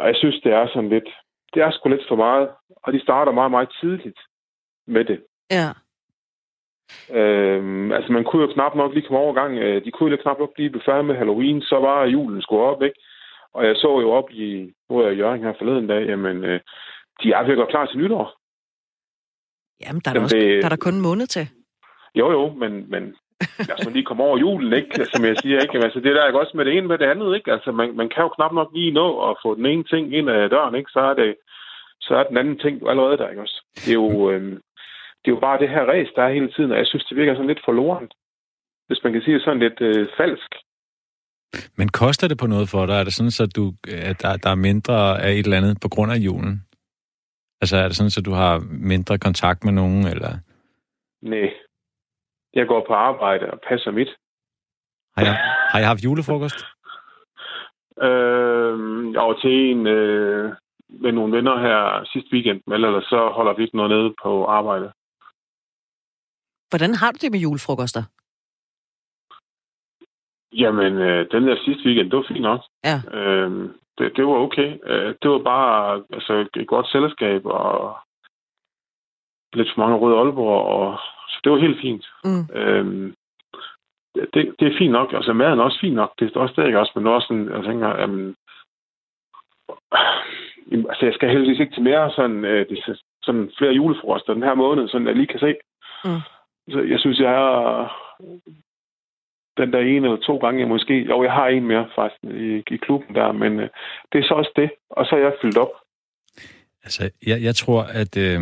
[0.00, 1.08] og jeg synes, det er sådan lidt,
[1.54, 2.48] det er sgu lidt for meget.
[2.82, 4.20] Og de starter meget, meget tidligt
[4.86, 5.22] med det.
[5.50, 5.68] Ja.
[7.12, 9.58] Øhm, altså, man kunne jo knap nok lige komme over gang.
[9.58, 12.60] Øh, de kunne jo knap nok lige blive færdige med Halloween, så var julen sgu
[12.60, 13.00] op, ikke?
[13.54, 16.60] Og jeg så jo op i, hvor jeg Jørgen her forleden dag, jamen, øh,
[17.22, 18.36] de er ved at klar til nytår.
[19.80, 21.48] Jamen, der er, jamen, også, det, der, er der kun en måned til.
[22.14, 23.16] Jo, jo, men, men
[23.68, 25.06] lad os lige komme over julen, ikke?
[25.12, 25.78] Som jeg siger, ikke?
[25.78, 27.52] Altså, det der er også med det ene med det andet, ikke?
[27.52, 30.30] Altså, man, man kan jo knap nok lige nå at få den ene ting ind
[30.30, 30.90] ad døren, ikke?
[30.90, 31.36] Så er det,
[32.00, 33.64] så er den anden ting allerede der, ikke også?
[33.74, 34.58] Det er jo, øh,
[35.20, 37.16] det er jo bare det her ræs, der er hele tiden, og jeg synes, det
[37.16, 38.08] virker sådan lidt forloren.
[38.86, 40.50] Hvis man kan sige det sådan lidt øh, falsk.
[41.78, 42.94] Men koster det på noget for dig?
[42.94, 43.72] Er det sådan, at, du,
[44.10, 46.54] at der, der er mindre af et eller andet på grund af julen?
[47.60, 48.62] Altså er det sådan, at du har
[48.92, 50.32] mindre kontakt med nogen, eller?
[51.22, 51.50] Nej.
[52.54, 54.08] Jeg går på arbejde og passer mit.
[55.16, 55.34] Har jeg,
[55.70, 56.60] har jeg haft julefrokost?
[58.02, 58.74] Øh,
[59.14, 60.52] var til en øh,
[60.88, 64.92] med nogle venner her sidste weekend, eller så holder vi ikke noget nede på arbejde.
[66.70, 68.02] Hvordan har du det med julefrokoster?
[70.52, 72.60] Jamen, øh, den der sidste weekend, det var fint nok.
[72.84, 72.98] Ja.
[73.18, 73.50] Øh,
[73.98, 74.78] det, det var okay.
[74.84, 77.98] Øh, det var bare altså, et godt selskab, og
[79.52, 80.98] lidt for mange røde Aalborg, og
[81.28, 82.04] så det var helt fint.
[82.24, 82.44] Mm.
[82.60, 83.12] Øh,
[84.14, 85.12] det, det er fint nok.
[85.12, 86.12] Altså, maden er også fint nok.
[86.18, 86.92] Det er også det, ikke også?
[86.94, 88.36] Men også sådan, jeg tænker, jamen,
[90.70, 94.42] Jamen, altså, jeg skal heldigvis ikke til mere sådan, øh, det, sådan flere julefrokoster den
[94.42, 95.54] her måned, sådan jeg lige kan se.
[96.04, 96.22] Mm.
[96.68, 97.92] Så jeg synes, jeg er
[99.56, 100.94] den der ene eller to gange, jeg måske...
[101.10, 103.68] Jo, jeg har en mere faktisk i, i klubben der, men øh,
[104.12, 104.70] det er så også det.
[104.90, 105.72] Og så er jeg fyldt op.
[106.84, 108.16] Altså, jeg, jeg tror, at...
[108.16, 108.40] Øh,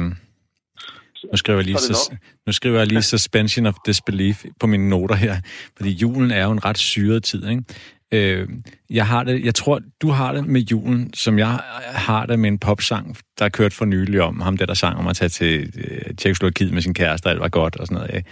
[1.32, 2.16] nu skriver jeg lige, Så
[2.46, 5.34] nu skriver jeg lige suspension of disbelief på mine noter her,
[5.76, 7.62] fordi julen er jo en ret syret tid, ikke?
[8.12, 8.48] Øh,
[8.90, 12.48] jeg har det, jeg tror, du har det med julen, som jeg har det med
[12.48, 15.28] en popsang, der er kørt for nylig om ham, der der sang om at tage
[15.28, 18.14] til øh, Tjekkoslovakiet med sin kæreste, og alt var godt og sådan noget.
[18.14, 18.22] Øh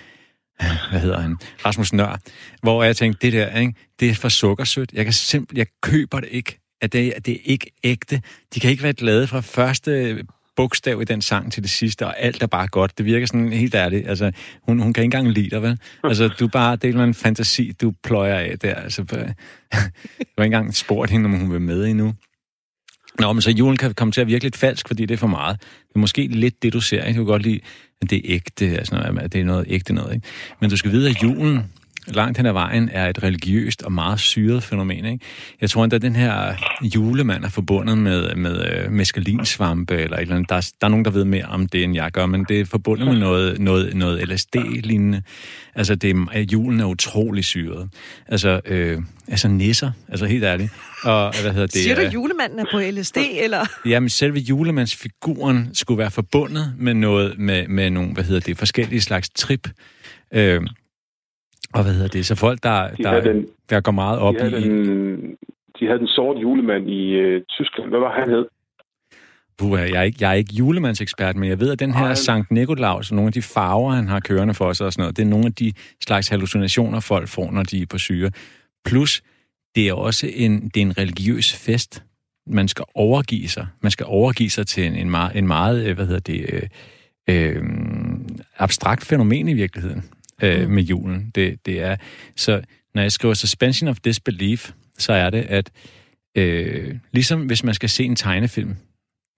[0.90, 1.36] Hvad hedder han?
[1.66, 2.20] Rasmus Nør.
[2.62, 3.74] Hvor jeg tænkte, det der, ikke?
[4.00, 4.92] det er for sukkersødt.
[4.92, 6.58] Jeg kan simpelthen, jeg køber det ikke.
[6.80, 8.22] At det, at det er ikke ægte.
[8.54, 10.22] De kan ikke være glade fra første
[10.56, 12.98] bogstav i den sang til det sidste, og alt er bare godt.
[12.98, 14.08] Det virker sådan helt ærligt.
[14.08, 14.32] Altså,
[14.62, 15.78] hun, hun kan ikke engang lide dig, vel?
[16.04, 18.74] Altså, du bare, det er en fantasi, du pløjer af der.
[18.74, 19.24] Altså, du har
[20.28, 22.14] ikke engang spurgt hende, om hun vil med endnu.
[23.20, 25.26] Nå, men så julen kan komme til at virke lidt falsk, fordi det er for
[25.26, 25.60] meget.
[25.60, 27.04] Det er måske lidt det, du ser.
[27.04, 27.18] Ikke?
[27.18, 27.60] Du kan godt lide,
[28.02, 30.14] at det er ægte, altså, at det er noget ægte noget.
[30.14, 30.26] Ikke?
[30.60, 31.64] Men du skal vide, at julen
[32.06, 35.04] langt hen ad vejen er et religiøst og meget syret fænomen.
[35.04, 35.24] Ikke?
[35.60, 36.54] Jeg tror endda, at den her
[36.94, 40.48] julemand er forbundet med, med uh, mescalinsvampe, eller et eller andet.
[40.48, 42.60] Der, er, der er nogen, der ved mere om det, end jeg gør, men det
[42.60, 45.22] er forbundet med noget, noget, noget LSD-lignende.
[45.74, 47.88] Altså, det er, julen er utrolig syret.
[48.28, 50.72] Altså, øh, altså nisser, altså helt ærligt.
[51.02, 51.82] Og, hvad hedder det?
[51.82, 53.66] Siger du, at julemanden er på LSD, eller?
[53.86, 59.00] Jamen, selve julemandsfiguren skulle være forbundet med noget, med, med nogle, hvad hedder det, forskellige
[59.00, 59.68] slags trip.
[60.34, 60.60] Øh,
[61.76, 62.26] og hvad hedder det?
[62.26, 64.50] Så folk, der, De der, den- der går meget op De i...
[64.50, 65.36] den,
[65.80, 67.88] de havde den sorte julemand i øh, Tyskland.
[67.88, 68.44] Hvad var han hed?
[69.58, 72.14] Puha, jeg, er ikke, jeg er ikke julemandsekspert, men jeg ved, at den her Nej.
[72.14, 75.16] Sankt Nikolaus, og nogle af de farver, han har kørende for sig og sådan noget,
[75.16, 75.72] det er nogle af de
[76.04, 78.30] slags hallucinationer, folk får, når de er på syre.
[78.84, 79.22] Plus,
[79.74, 82.02] det er også en, det er en religiøs fest.
[82.46, 83.66] Man skal overgive sig.
[83.82, 86.62] Man skal overgive sig til en, en, meget, en meget, øh, hvad hedder det, øh,
[87.56, 87.62] øh,
[88.58, 90.04] abstrakt fænomen i virkeligheden
[90.42, 90.74] øh, mm.
[90.74, 91.30] med julen.
[91.34, 91.96] Det, det er,
[92.36, 92.62] så
[92.94, 95.70] når jeg skriver suspension of disbelief, så er det, at
[96.34, 98.76] øh, ligesom hvis man skal se en tegnefilm,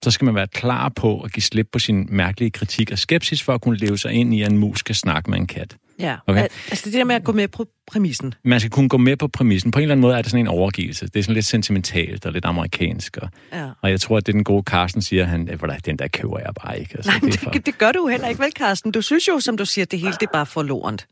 [0.03, 3.43] så skal man være klar på at give slip på sin mærkelige kritik og skepsis
[3.43, 5.77] for at kunne leve sig ind i, at en mus kan snakke med en kat.
[5.99, 6.41] Ja, Okay.
[6.43, 8.33] altså det der med at gå med på præmissen.
[8.43, 9.71] Man skal kunne gå med på præmissen.
[9.71, 11.05] På en eller anden måde er det sådan en overgivelse.
[11.07, 13.17] Det er sådan lidt sentimentalt og lidt amerikansk.
[13.17, 13.69] Og, Ja.
[13.81, 16.39] og jeg tror, at det den gode Carsten siger, han, "Øh, hvordan, den der køber
[16.39, 16.91] jeg bare ikke.
[16.95, 18.91] Altså, Nej, det for- det, gør du heller ikke, vel, Carsten?
[18.91, 21.07] Du synes jo, som du siger, det hele det er bare for lorent.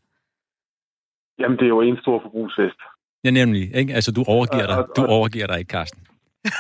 [1.40, 2.80] Jamen, det er jo en stor forbrugsfest.
[3.24, 3.76] Ja, nemlig.
[3.76, 3.94] Ikke?
[3.94, 4.96] Altså, du overgiver Og- dig.
[4.96, 6.02] Du overgiver dig ikke, Carsten.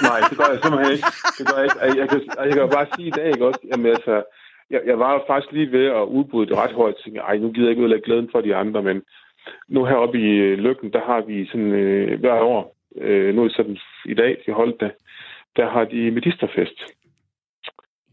[0.10, 1.08] Nej, det gør jeg simpelthen ikke.
[1.38, 1.80] Det gør jeg ikke.
[1.82, 3.62] Og Jeg kan, jeg kan jo bare sige i dag, ikke også?
[3.72, 4.14] Jamen, altså,
[4.74, 6.96] jeg, jeg var faktisk lige ved at udbryde det ret højt.
[6.96, 8.98] Jeg tænkte, ej, nu gider jeg ikke udlægge glæden for de andre, men
[9.68, 13.48] nu heroppe i øh, Lykken, der har vi sådan øh, hver år, øh, nu er
[13.48, 14.92] det sådan i dag, de holdt det,
[15.56, 16.78] der har de medisterfest.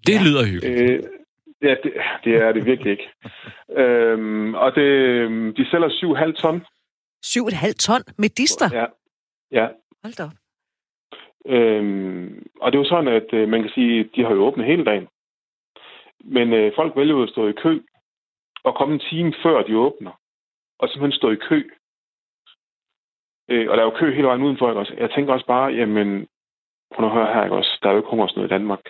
[0.07, 0.91] Det lyder hyggeligt.
[0.91, 1.03] Øh,
[1.63, 1.93] ja, det,
[2.25, 3.09] det er det virkelig ikke.
[3.83, 6.65] øhm, og det, øhm, de sælger 7,5 ton.
[7.27, 8.69] 7,5 ton med dister.
[8.73, 8.87] Ja,
[9.53, 9.69] ja.
[10.03, 10.44] Hold da op.
[11.47, 14.67] Øhm, og det er jo sådan, at øh, man kan sige, de har jo åbnet
[14.67, 15.09] hele dagen.
[16.25, 17.81] Men øh, folk vælger jo at stå i kø
[18.65, 20.21] og komme en time før de åbner.
[20.79, 21.71] Og simpelthen stå i kø.
[23.51, 24.69] Øh, og der er jo kø hele vejen udenfor.
[24.69, 24.95] Ikke også?
[24.99, 26.27] Jeg tænker også bare, jamen,
[26.95, 27.79] prøv nu at høre her, ikke også?
[27.83, 28.81] Der er jo ikke hungersnød i Danmark.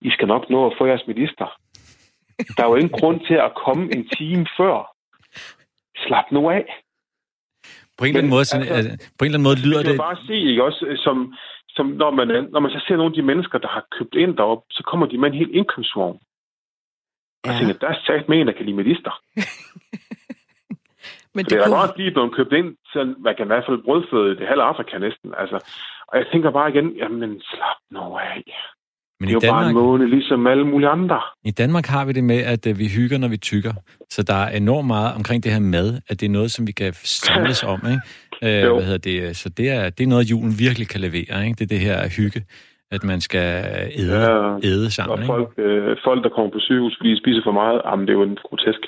[0.00, 1.46] I skal nok nå at få jeres minister.
[2.56, 4.94] Der er jo ingen grund til at komme en time før.
[5.96, 6.64] Slap nu af.
[7.98, 9.86] På en eller anden måde, sådan, altså- altså, på en eller anden måde lyder Det
[9.86, 10.06] kan det...
[10.08, 11.34] bare se, ikke også, øh, som,
[11.76, 14.36] som når, man, når man så ser nogle af de mennesker, der har købt ind
[14.36, 16.18] derop, så kommer de med en helt indkøbsvogn.
[17.44, 17.58] Og jeg Ja.
[17.58, 19.20] tænker, der er sat med en, der kan lide medister.
[21.34, 21.80] Men Det det er da kunne...
[21.80, 24.98] godt lige blevet købt ind, så man kan i hvert fald brødføde det halve Afrika
[24.98, 25.34] næsten.
[25.38, 25.56] Altså,
[26.08, 28.42] og jeg tænker bare igen, jamen slap nu af.
[29.24, 31.20] Men Det i er jo bare en Danmark, måne, ligesom alle mulige andre.
[31.44, 33.72] I Danmark har vi det med, at øh, vi hygger, når vi tykker.
[34.10, 36.72] Så der er enormt meget omkring det her mad, at det er noget, som vi
[36.72, 37.80] kan samles om.
[37.86, 38.00] Ikke?
[38.42, 39.36] Øh, hvad hedder det?
[39.36, 41.46] Så det er, det er noget, julen virkelig kan levere.
[41.46, 41.56] Ikke?
[41.58, 42.44] Det er det her hygge,
[42.90, 43.48] at man skal
[44.00, 45.18] æde, Ja, æde Og sammen.
[45.18, 45.26] Ikke?
[45.26, 48.18] folk, øh, folk, der kommer på sygehus, fordi de spiser for meget, jamen det er
[48.18, 48.82] jo en grotesk.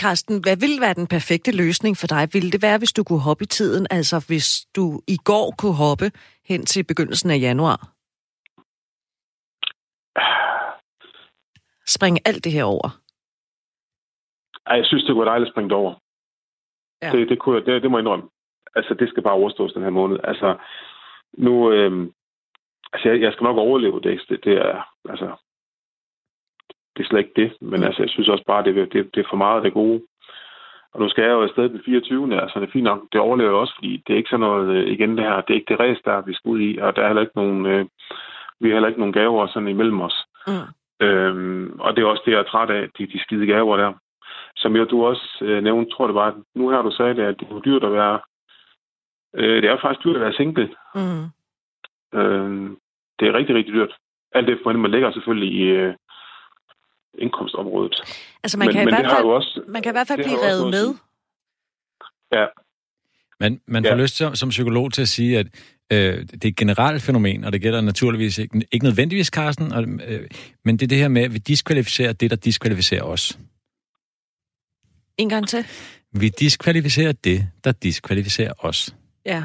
[0.00, 2.28] Carsten, hvad ville være den perfekte løsning for dig?
[2.32, 3.86] Ville det være, hvis du kunne hoppe i tiden?
[3.90, 6.10] Altså, hvis du i går kunne hoppe
[6.48, 7.97] hen til begyndelsen af januar?
[11.86, 12.88] Springe alt det her over?
[14.66, 15.94] Ej, jeg synes, det kunne være dejligt at springe det over.
[17.02, 17.06] Ja.
[17.06, 17.12] Ja.
[17.12, 18.28] Det, det, kunne jeg, det, det må jeg indrømme.
[18.76, 20.18] Altså, det skal bare overstås den her måned.
[20.24, 20.56] Altså,
[21.32, 21.72] nu...
[21.72, 22.08] Øh,
[22.92, 24.20] altså, jeg, jeg skal nok overleve det.
[24.28, 24.82] Det, det er...
[25.08, 25.36] Altså,
[26.96, 27.50] det er slet ikke det.
[27.60, 30.02] Men altså, jeg synes også bare, det, det, det er for meget af det gode.
[30.92, 32.40] Og nu skal jeg jo afsted den 24.
[32.42, 33.02] Altså, det er fint nok.
[33.12, 35.50] Det overlever jeg også, fordi det er ikke sådan noget, øh, igen det her, det
[35.50, 37.66] er ikke det ræs, der vi skal ud i, og der er heller ikke nogen,
[37.66, 37.86] øh,
[38.60, 40.16] vi har heller ikke nogen gaver sådan imellem os.
[40.46, 41.06] Mm.
[41.06, 43.92] Øhm, og det er også det, jeg er træt af, de, de skide gaver der.
[44.56, 47.36] Som jeg, du også øh, nævnte, tror det var, nu har du sagt det, at
[47.40, 48.20] det er dyrt at være,
[49.34, 50.68] øh, det er faktisk dyrt at være single.
[50.94, 51.24] Mm.
[52.18, 52.70] Øh,
[53.18, 53.92] det er rigtig, rigtig dyrt.
[54.34, 55.94] Alt det, hvordan man ligger selvfølgelig i øh,
[57.18, 57.94] indkomstområdet.
[58.42, 60.44] Altså man Men- kan, men i hvert fald, også- man kan i hvert fald blive
[60.48, 60.86] revet med.
[62.32, 62.46] Ja,
[63.40, 64.02] Man, man får Ja.
[64.02, 65.46] lyst til, som psykolog til at sige, at
[65.92, 69.82] øh, det er et generelt fænomen, og det gælder naturligvis ikke, ikke nødvendigvis, Carsten, og,
[70.06, 70.28] øh,
[70.64, 73.38] men det er det her med, at vi diskvalificerer det, der diskvalificerer os.
[75.18, 75.64] En gang til.
[76.12, 78.94] Vi diskvalificerer det, der diskvalificerer os.
[79.26, 79.42] Ja.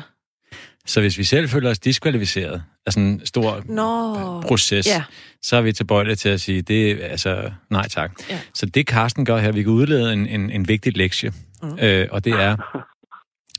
[0.85, 4.41] Så hvis vi selv føler os diskvalificeret af sådan en stor Nå.
[4.41, 5.03] proces, Ja.
[5.41, 8.11] så er vi tilbøjelige til at sige, det er altså, nej tak.
[8.29, 8.39] Ja.
[8.53, 11.33] Så det Carsten gør her, vi kan udlede en, en, en vigtig lektie,
[11.63, 11.79] mm.
[11.81, 12.79] øh, og det er,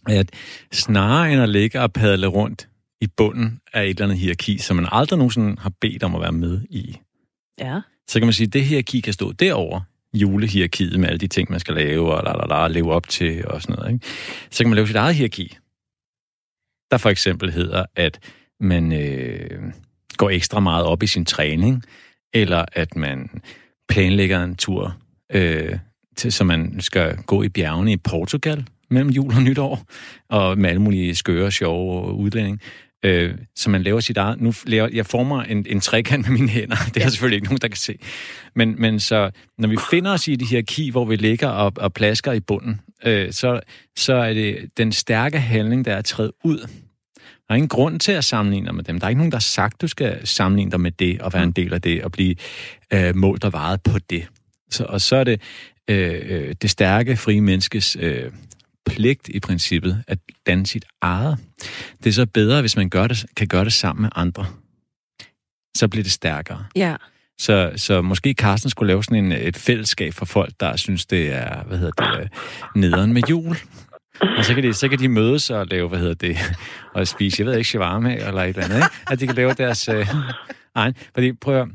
[0.09, 0.31] at
[0.73, 2.69] snarere end at ligge og padle rundt
[3.01, 6.21] i bunden af et eller andet hierarki, som man aldrig nogensinde har bedt om at
[6.21, 6.97] være med i,
[7.59, 7.81] Ja.
[8.09, 9.81] så kan man sige, at det hierarki kan stå derover
[10.15, 13.47] julehierarkiet med alle de ting, man skal lave, og la, la, la, leve op til,
[13.47, 13.93] og sådan noget.
[13.93, 14.07] Ikke?
[14.51, 15.57] Så kan man lave sit eget hierarki,
[16.91, 18.21] der for eksempel hedder, at
[18.61, 19.73] man øh,
[20.17, 21.83] går ekstra meget op i sin træning,
[22.35, 23.31] eller at man
[23.89, 24.97] planlægger en tur,
[25.33, 25.79] øh,
[26.17, 29.83] til, så man skal gå i bjergene i Portugal mellem jul og nytår,
[30.29, 32.61] og med alle mulige skøre, sjove udlænding.
[33.05, 34.41] Øh, så man laver sit eget...
[34.41, 36.77] Nu laver, jeg former en, en trekant med mine hænder.
[36.77, 37.09] Det er ja.
[37.09, 37.99] selvfølgelig ikke nogen, der kan se.
[38.55, 41.93] Men, men så, når vi finder os i det hierarki, hvor vi ligger og, og
[41.93, 43.61] plasker i bunden, øh, så,
[43.97, 46.59] så er det den stærke handling, der er at træde ud.
[47.19, 48.99] Der er ingen grund til at sammenligne dig med dem.
[49.01, 51.43] Der er ikke nogen, der har sagt, du skal sammenligne dig med det, og være
[51.43, 52.35] en del af det, og blive
[52.93, 54.27] øh, målt og varet på det.
[54.71, 55.41] Så, og så er det
[55.91, 58.31] øh, øh, det stærke, frie menneskes øh,
[58.87, 61.39] pligt i princippet at danne sit eget.
[61.99, 64.47] Det er så bedre, hvis man gør det, kan gøre det sammen med andre.
[65.77, 66.65] Så bliver det stærkere.
[66.77, 66.97] Ja.
[67.39, 71.33] Så, så måske Carsten skulle lave sådan en, et fællesskab for folk, der synes, det
[71.33, 72.29] er, hvad hedder det, øh,
[72.77, 73.57] nederen med jul.
[74.21, 76.39] Og så kan, de, så kan de mødes og lave, hvad hedder det,
[76.95, 78.89] og spise, jeg ved ikke, shawarma eller et eller andet, ikke?
[79.11, 80.09] At de kan lave deres øh,
[80.75, 80.95] egen.
[81.15, 81.69] Fordi, prøv at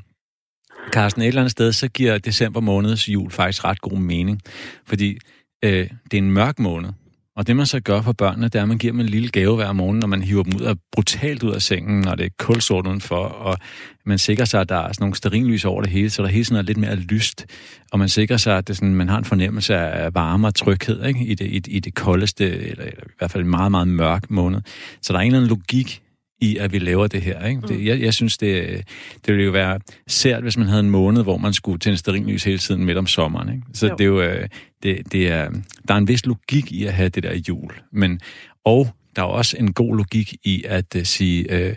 [0.91, 4.41] Carsten, et eller andet sted, så giver december måneds jul faktisk ret god mening.
[4.87, 5.17] Fordi
[5.63, 6.89] øh, det er en mørk måned.
[7.35, 9.29] Og det, man så gør for børnene, det er, at man giver dem en lille
[9.29, 12.25] gave hver morgen, når man hiver dem ud af, brutalt ud af sengen, når det
[12.25, 13.57] er kulsort udenfor, og
[14.05, 16.45] man sikrer sig, at der er sådan nogle sterinlys over det hele, så der hele
[16.45, 17.45] tiden er lidt mere lyst,
[17.91, 21.05] og man sikrer sig, at det sådan, man har en fornemmelse af varme og tryghed
[21.05, 21.19] ikke?
[21.19, 24.29] I, det, i, i det koldeste, eller, eller i hvert fald en meget, meget mørk
[24.29, 24.61] måned.
[25.01, 26.01] Så der er en eller anden logik
[26.41, 27.45] i, at vi laver det her.
[27.45, 27.61] Ikke?
[27.61, 28.83] Det, jeg, jeg synes, det,
[29.25, 32.43] det ville jo være sært, hvis man havde en måned, hvor man skulle tænde sterinlys
[32.43, 33.49] hele tiden midt om sommeren.
[33.49, 33.63] Ikke?
[33.73, 33.95] Så Jo.
[33.95, 34.47] det er jo, øh,
[34.83, 35.49] det, det er,
[35.87, 37.71] der er en vis logik i at have det der jul.
[37.91, 38.19] Men,
[38.65, 41.75] og der er også en god logik i at uh, sige uh,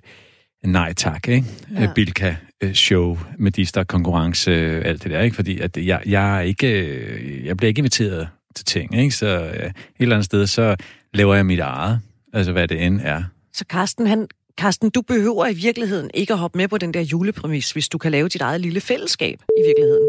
[0.70, 1.46] nej tak, ikke?
[1.74, 1.82] Ja.
[1.82, 1.92] Ja.
[1.94, 2.34] Bilka
[2.74, 4.52] show, Medister konkurrence,
[4.84, 5.36] alt det der, ikke?
[5.36, 9.10] Fordi at jeg, jeg, er ikke, jeg bliver ikke inviteret til ting, ikke?
[9.10, 10.76] Så uh, et eller andet sted, så
[11.14, 12.00] laver jeg mit eget,
[12.32, 13.22] altså hvad det end er.
[13.52, 14.26] Så Karsten, han,
[14.58, 17.98] Karsten, du behøver i virkeligheden ikke at hoppe med på den der julepræmis, hvis du
[17.98, 20.08] kan lave dit eget lille fællesskab i virkeligheden.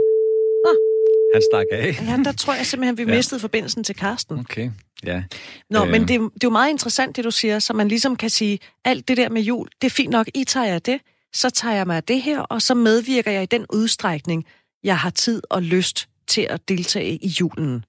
[1.34, 1.98] Han stak af.
[2.10, 3.16] Ja, der tror jeg simpelthen, vi Ja.
[3.18, 4.40] mistede forbindelsen til Karsten.
[4.40, 4.72] Okay,
[5.06, 5.24] ja.
[5.70, 5.92] Nå, Øhm.
[5.92, 8.16] men det, er jo- det er jo meget interessant, det du siger, så man ligesom
[8.16, 11.00] kan sige, alt det der med jul, det er fint nok, I tager jeg det,
[11.34, 14.46] så tager jeg mig af det her, og så medvirker jeg i den udstrækning,
[14.84, 17.86] jeg har tid og lyst til at deltage i julen.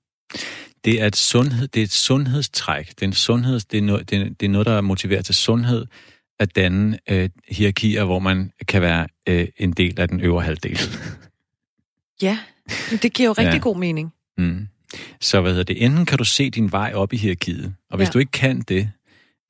[0.84, 2.88] Det er et, sundhed, det er et sundhedstræk.
[2.88, 5.34] Det er, en sundheds, det, er noget, det, er, det er noget, der motiverer til
[5.34, 5.86] sundhed
[6.40, 10.80] at danne øh, hierarkier, hvor man kan være øh, en del af den øvre halvdel.
[12.22, 12.38] Ja,
[13.02, 13.58] det giver jo rigtig Ja.
[13.58, 14.12] god mening.
[14.38, 14.68] Mm.
[15.20, 15.84] Så hvad hedder det?
[15.84, 18.10] Enten kan du se din vej op i hierarkiet, og hvis Ja.
[18.12, 18.90] du ikke kan det,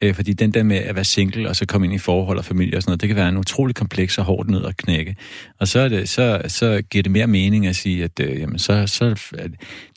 [0.02, 2.44] øh, fordi den der med at være single og så komme ind i forhold og
[2.44, 5.16] familie og sådan noget, det kan være en utrolig kompleks og hårdt nød at knække.
[5.60, 8.58] Og så, er det, så, så giver det mere mening at sige, at øh, jamen,
[8.58, 9.50] så, så øh,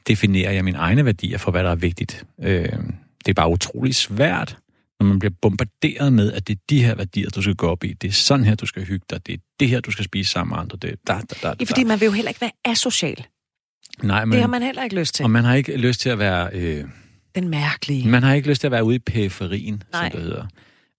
[0.08, 2.24] definerer jeg mine egne værdier for, hvad der er vigtigt.
[2.44, 2.64] Øh,
[3.26, 4.58] det er bare utrolig svært,
[5.00, 7.84] når man bliver bombarderet med, at det er de her værdier, du skal gå op
[7.84, 7.94] i.
[7.94, 9.28] Det er sådan her, du skal hygge dig.
[9.28, 10.78] Det er det her, du skal spise sammen med andre.
[10.82, 11.56] Det er da, da, da, da.
[11.60, 13.26] Ja, fordi man vil jo heller ikke være asocial.
[14.04, 14.30] Nej, Men...
[14.30, 15.24] men, Det har man heller ikke lyst til.
[15.24, 16.50] og man har ikke lyst til at være...
[16.54, 16.84] Øh,
[17.36, 18.08] Den mærkelige.
[18.10, 20.10] man har ikke lyst til at være ude i periferien, Nej.
[20.12, 20.46] som det hedder.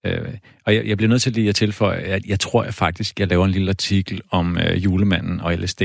[0.07, 0.35] Øh,
[0.67, 3.29] og jeg, jeg bliver nødt til lige at tilføje, at jeg tror jeg faktisk, jeg
[3.29, 5.83] laver en lille artikel om øh, julemanden og LSD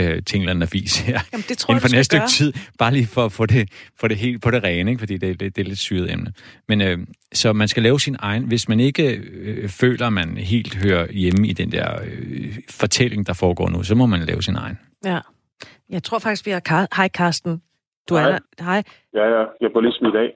[0.00, 1.20] øh, til en eller anden avis her.
[1.32, 2.28] Jamen, det tror Inden jeg, for næste gøre.
[2.28, 3.68] stykke tid, bare lige for at få det,
[4.00, 4.98] få det helt på det rene, ikke?
[4.98, 6.32] fordi det, det, det er lidt syret emne.
[6.68, 6.98] Men øh,
[7.32, 11.12] så man skal lave sin egen, hvis man ikke øh, føler, at man helt hører
[11.12, 14.78] hjemme i den der øh, fortælling, der foregår nu, så må man lave sin egen.
[15.04, 15.18] Ja.
[15.90, 16.96] Jeg tror faktisk, vi har...
[16.96, 17.62] Hej, Karsten.
[18.08, 18.30] Du er Hej.
[18.30, 18.64] der.
[18.64, 18.82] Hej.
[19.14, 20.28] Ja, ja, jeg blev lige smidt af.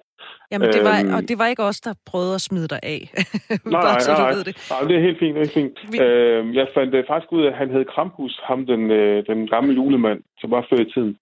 [0.53, 1.15] Jamen, det var, Øhm.
[1.15, 3.01] og det var ikke os, der prøvede at smide dig af.
[3.15, 4.35] Nej, Bare så nej, du nej.
[4.35, 4.57] ved det.
[4.71, 4.81] nej.
[4.89, 5.93] det er helt fint, det er helt fint.
[5.93, 9.27] Vi- Øh, jeg fandt øh, faktisk ud af, at han hed Krampus, ham den, øh,
[9.27, 11.17] den gamle julemand, som var før i tiden.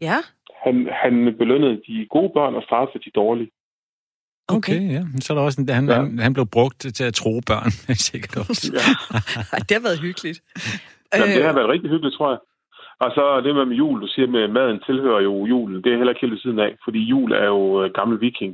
[0.00, 0.16] Ja,
[0.64, 3.50] Han, han belønnede de gode børn og straffede de dårlige.
[4.48, 4.76] okay.
[4.76, 5.02] Okay, ja.
[5.20, 5.94] Så er der også en, han, Ja.
[5.94, 7.70] han, han blev brugt til at tro børn,
[8.10, 8.66] sikkert også.
[8.74, 9.58] Ja.
[9.68, 10.38] Det har været hyggeligt.
[11.14, 12.38] Jamen, det Øh, har været rigtig hyggeligt, tror jeg.
[13.04, 15.84] Og så det med, med jul, du siger med maden tilhører jo julen.
[15.84, 18.52] Det er heller ikke helt siden af, fordi jul er jo øh, gammel viking.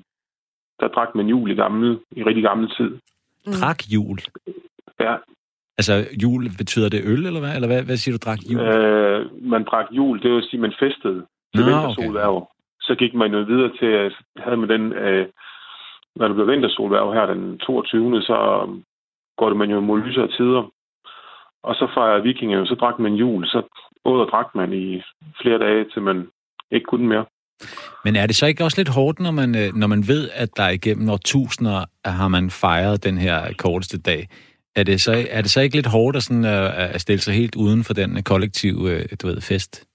[0.82, 2.90] Der drak man jul i, gammel, i rigtig gammel tid.
[3.60, 4.18] Drak jul.
[5.00, 5.16] Ja,
[5.78, 7.54] Altså, jul, betyder det øl, eller hvad?
[7.54, 8.60] Eller hvad, hvad siger du, drak jul?
[8.60, 9.20] øh,
[9.52, 11.20] man drak jul, det vil sige, man festede
[11.54, 12.48] til vintersolværv.
[12.80, 15.26] Så gik man jo videre til, at havde man den, øh,
[16.16, 18.22] når det blev vintersolværv her den 22.
[18.22, 18.68] så
[19.38, 20.62] går det man jo mod lysere tider.
[21.62, 23.62] Og så fejrede vikinger jo, så drak man jul, så
[24.04, 25.02] åd og drak man i
[25.42, 26.28] flere dage, til man
[26.70, 27.24] ikke kunne mere.
[28.04, 30.48] Men er det så ikke også lidt hårdt, når man, øh, når man ved, at
[30.56, 34.28] der igennem årtusinder har man fejret den her korteste dag?
[34.76, 37.34] Er det så, er det så ikke lidt hårdt at, sådan, øh, at stille sig
[37.34, 39.86] helt uden for den øh, kollektive du ved, fest?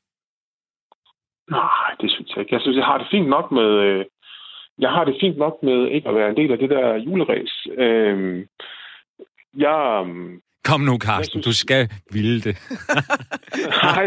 [1.51, 2.53] Nej, det synes jeg ikke.
[2.53, 4.03] Jeg synes, jeg har det fint nok med...
[4.79, 7.67] Jeg har det fint nok med ikke at være en del af det der juleræs.
[7.77, 8.47] Øhm,
[9.57, 10.05] jeg
[10.68, 11.82] øhm, Kom nu, Carsten, Jeg du synes- skal
[12.18, 12.55] ville det.
[13.84, 14.05] nej,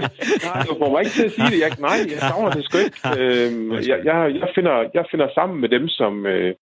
[0.49, 1.59] nej, du får mig ikke til at sige det.
[1.65, 2.99] Jeg, nej, jeg savner det sgu ikke.
[3.21, 6.27] Øh, jeg, jeg, jeg, finder, jeg finder sammen med dem, som...
[6.27, 6.55] Øh,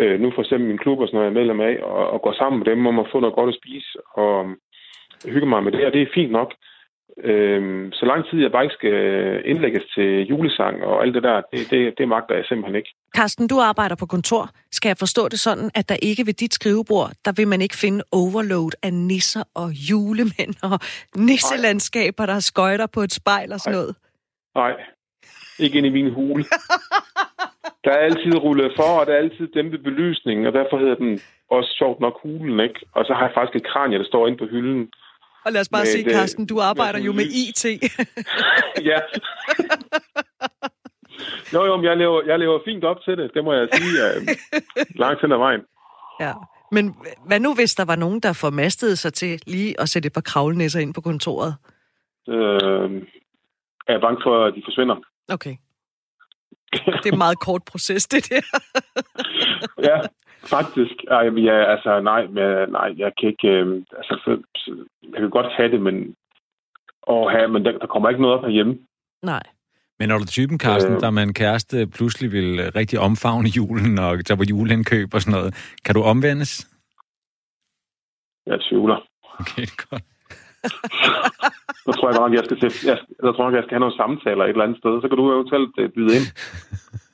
[0.00, 2.18] øh, nu for eksempel min klub og sådan noget, jeg er medlem af, og, og
[2.22, 3.90] går sammen med dem om at få noget godt at spise,
[4.22, 4.34] og
[5.34, 6.50] hygge mig med det, og det er fint nok.
[7.24, 8.96] Øhm, så lang tid jeg bare ikke skal
[9.44, 12.94] indlægges til julesang og alt det der, det, det, det magter jeg simpelthen ikke.
[13.16, 14.50] Carsten, du arbejder på kontor.
[14.72, 17.76] Skal jeg forstå det sådan, at der ikke ved dit skrivebord, der vil man ikke
[17.76, 20.78] finde overload af nisser og julemænd og
[21.16, 23.80] nisselandskaber, der skøjter på et spejl og sådan Nej.
[23.80, 23.96] noget?
[24.54, 24.72] Nej,
[25.58, 26.44] ikke ind i min hule.
[27.84, 31.20] Der er altid rullet for, og der er altid dæmpet belysning, og derfor hedder den
[31.50, 32.80] også sjovt nok hulen, ikke?
[32.92, 34.90] Og så har jeg faktisk et kranje, der står inde på hylden.
[35.46, 37.24] Og lad os bare Men sige, Carsten, du arbejder jo med.
[37.24, 37.64] IT.
[38.90, 39.00] ja.
[41.52, 43.92] jo, jo, men jeg lever, jeg lever fint op til det, det må jeg sige,
[44.06, 44.36] øh,
[45.02, 45.60] langt hen ad vejen.
[46.20, 46.32] ja.
[46.72, 50.12] Men hvad nu, hvis der var nogen, der formastede sig til lige at sætte et
[50.12, 51.54] par kravlenæsser ind på kontoret?
[52.28, 52.90] Øh,
[53.88, 54.96] er jeg bange for, at de forsvinder.
[55.28, 55.56] Okay.
[56.72, 58.40] Det er en meget kort proces, det der.
[59.88, 60.00] ja,
[60.48, 60.96] faktisk.
[61.10, 63.48] Ej, men ja, altså, nej, men, nej, jeg kan ikke...
[63.48, 64.30] Øh, altså, for,
[65.12, 66.14] jeg kan godt have det, men...
[67.06, 68.78] Åh, have, men der, der kommer ikke noget op herhjemme.
[69.22, 69.42] Nej.
[69.98, 71.00] Men når du er typen, Carsten, Øh.
[71.00, 75.38] der med en kæreste pludselig vil rigtig omfavne julen og tage på juleindkøb og sådan
[75.38, 76.68] noget, kan du omvendes?
[78.46, 78.98] Jeg tvivler.
[79.40, 80.04] Okay, det er godt.
[81.84, 83.84] Så tror jeg godt nok, jeg skal, se, jeg, jeg tror nok, jeg skal have
[83.86, 84.92] nogle samtaler et eller andet sted.
[85.02, 86.26] Så kan du eventuelt øh, byde ind.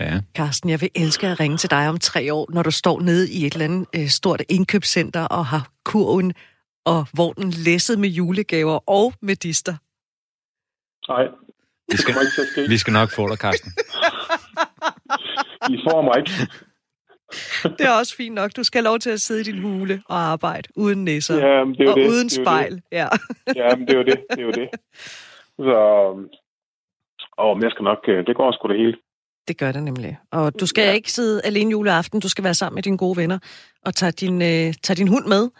[0.00, 0.20] Ja.
[0.36, 3.30] Carsten, jeg vil elske at ringe til dig om tre år, når du står nede
[3.32, 6.34] i et eller andet øh, stort indkøbscenter og har kurven
[6.84, 9.74] og vognen læsset med julegaver og med dister.
[11.12, 11.28] Nej, Vi
[11.90, 12.68] det skal, kommer ikke til at ske.
[12.68, 13.72] vi skal nok få dig, Carsten.
[15.74, 16.30] I får mig ikke.
[17.78, 18.50] Det er også fint nok.
[18.56, 21.34] Du skal have lov til at sidde i din hule og arbejde uden næsser.
[21.34, 22.08] Ja, det er jo og det.
[22.08, 22.74] uden det er jo spejl.
[22.74, 22.82] Det.
[22.92, 23.08] Ja.
[23.56, 24.18] Ja, men det er jo det.
[24.30, 24.68] Det er jo det.
[25.56, 25.76] Så...
[27.38, 27.98] Åh, men jeg skal nok...
[28.08, 28.96] øh, Det går sgu det hele.
[29.48, 30.18] Det gør det nemlig.
[30.32, 30.92] Og du skal ja.
[30.92, 32.20] ikke sidde alene juleaften.
[32.20, 33.38] Du skal være sammen med dine gode venner
[33.86, 35.50] og tage din, øh, tage din hund med.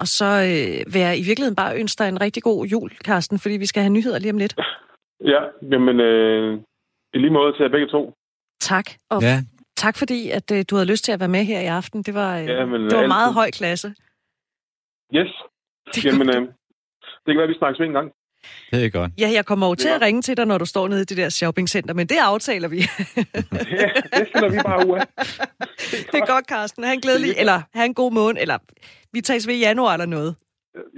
[0.00, 3.38] Og så øh, vil jeg i virkeligheden bare ønske dig en rigtig god jul, Carsten,
[3.38, 4.54] fordi vi skal have nyheder lige om lidt.
[5.24, 5.40] Ja,
[5.72, 6.00] jamen...
[6.00, 6.60] Øh,
[7.14, 8.14] I lige måde til jer begge to.
[8.60, 8.86] Tak.
[9.10, 9.36] Og Ja,
[9.76, 12.02] tak fordi, at øh, du havde lyst til at være med her i aften.
[12.02, 13.88] Det var, øh, Ja, men det var meget høj klasse.
[15.16, 15.32] Yes.
[15.94, 16.42] Det, Jamen, øh,
[17.24, 18.12] det kan være, vi snakkes ved en gang.
[18.72, 19.12] Det er godt.
[19.18, 21.16] Ja, jeg kommer jo til at ringe til dig, når du står nede i det
[21.16, 22.78] der shoppingcenter, men det aftaler vi.
[23.16, 23.88] Ja,
[24.18, 25.00] det finder vi bare ud
[26.12, 26.84] det er godt, Carsten.
[26.84, 28.58] Ha' en glædelig, eller ha' en god måned, eller
[29.12, 30.34] vi tages ved i januar eller noget.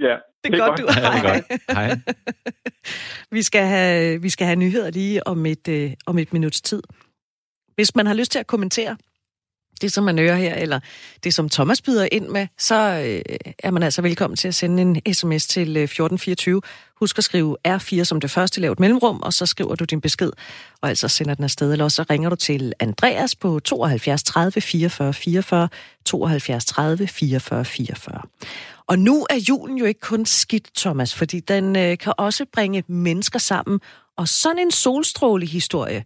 [0.01, 0.85] Ja, Det er, godt, du.
[0.87, 1.61] Ja, det er godt.
[1.71, 1.99] Hej.
[3.31, 6.83] Vi skal have, vi skal have nyheder lige om et, øh, om et minuts tid.
[7.75, 8.97] Hvis man har lyst til at kommentere
[9.81, 10.79] det, som man hører her, eller
[11.23, 14.81] det, som Thomas byder ind med, så øh, er man altså velkommen til at sende
[14.81, 16.61] en sms til øh, 1424.
[16.99, 20.01] Husk at skrive R4 som det første, lav et mellemrum, og så skriver du din
[20.01, 20.31] besked,
[20.81, 24.61] og altså sender den afsted, eller også så ringer du til Andreas på 72 30
[24.61, 25.69] 44 44,
[26.05, 28.21] 72 30 44 44.
[28.87, 32.83] Og nu er julen jo ikke kun skidt, Thomas, fordi den øh, kan også bringe
[32.87, 33.79] mennesker sammen,
[34.17, 36.05] og sådan en solstrålehistorie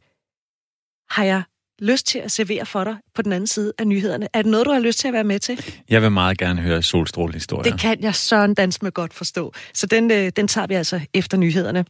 [1.09, 1.43] har jeg
[1.81, 4.27] lyst til at servere for dig på den anden side af nyhederne.
[4.33, 5.65] Er det noget, du har lyst til at være med til?
[5.89, 7.71] Jeg vil meget gerne høre solstrålehistorier.
[7.71, 9.53] Det kan jeg søren dans med godt forstå.
[9.73, 11.85] Så den, øh, den tager vi altså efter nyhederne.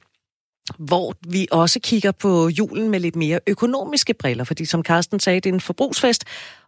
[0.78, 5.40] hvor vi også kigger på julen med lidt mere økonomiske briller, fordi som Carsten sagde,
[5.40, 6.24] det er en forbrugsfest,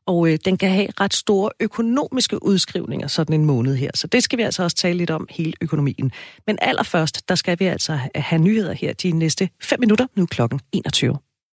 [0.05, 3.91] og øh, den kan have ret store økonomiske udskrivninger sådan en måned her.
[3.95, 6.11] Så det skal vi altså også tale lidt om, hele økonomien.
[6.47, 10.59] Men allerførst, der skal vi altså have nyheder her de næste 5 minutter, nu klokken
[10.71, 11.17] 21.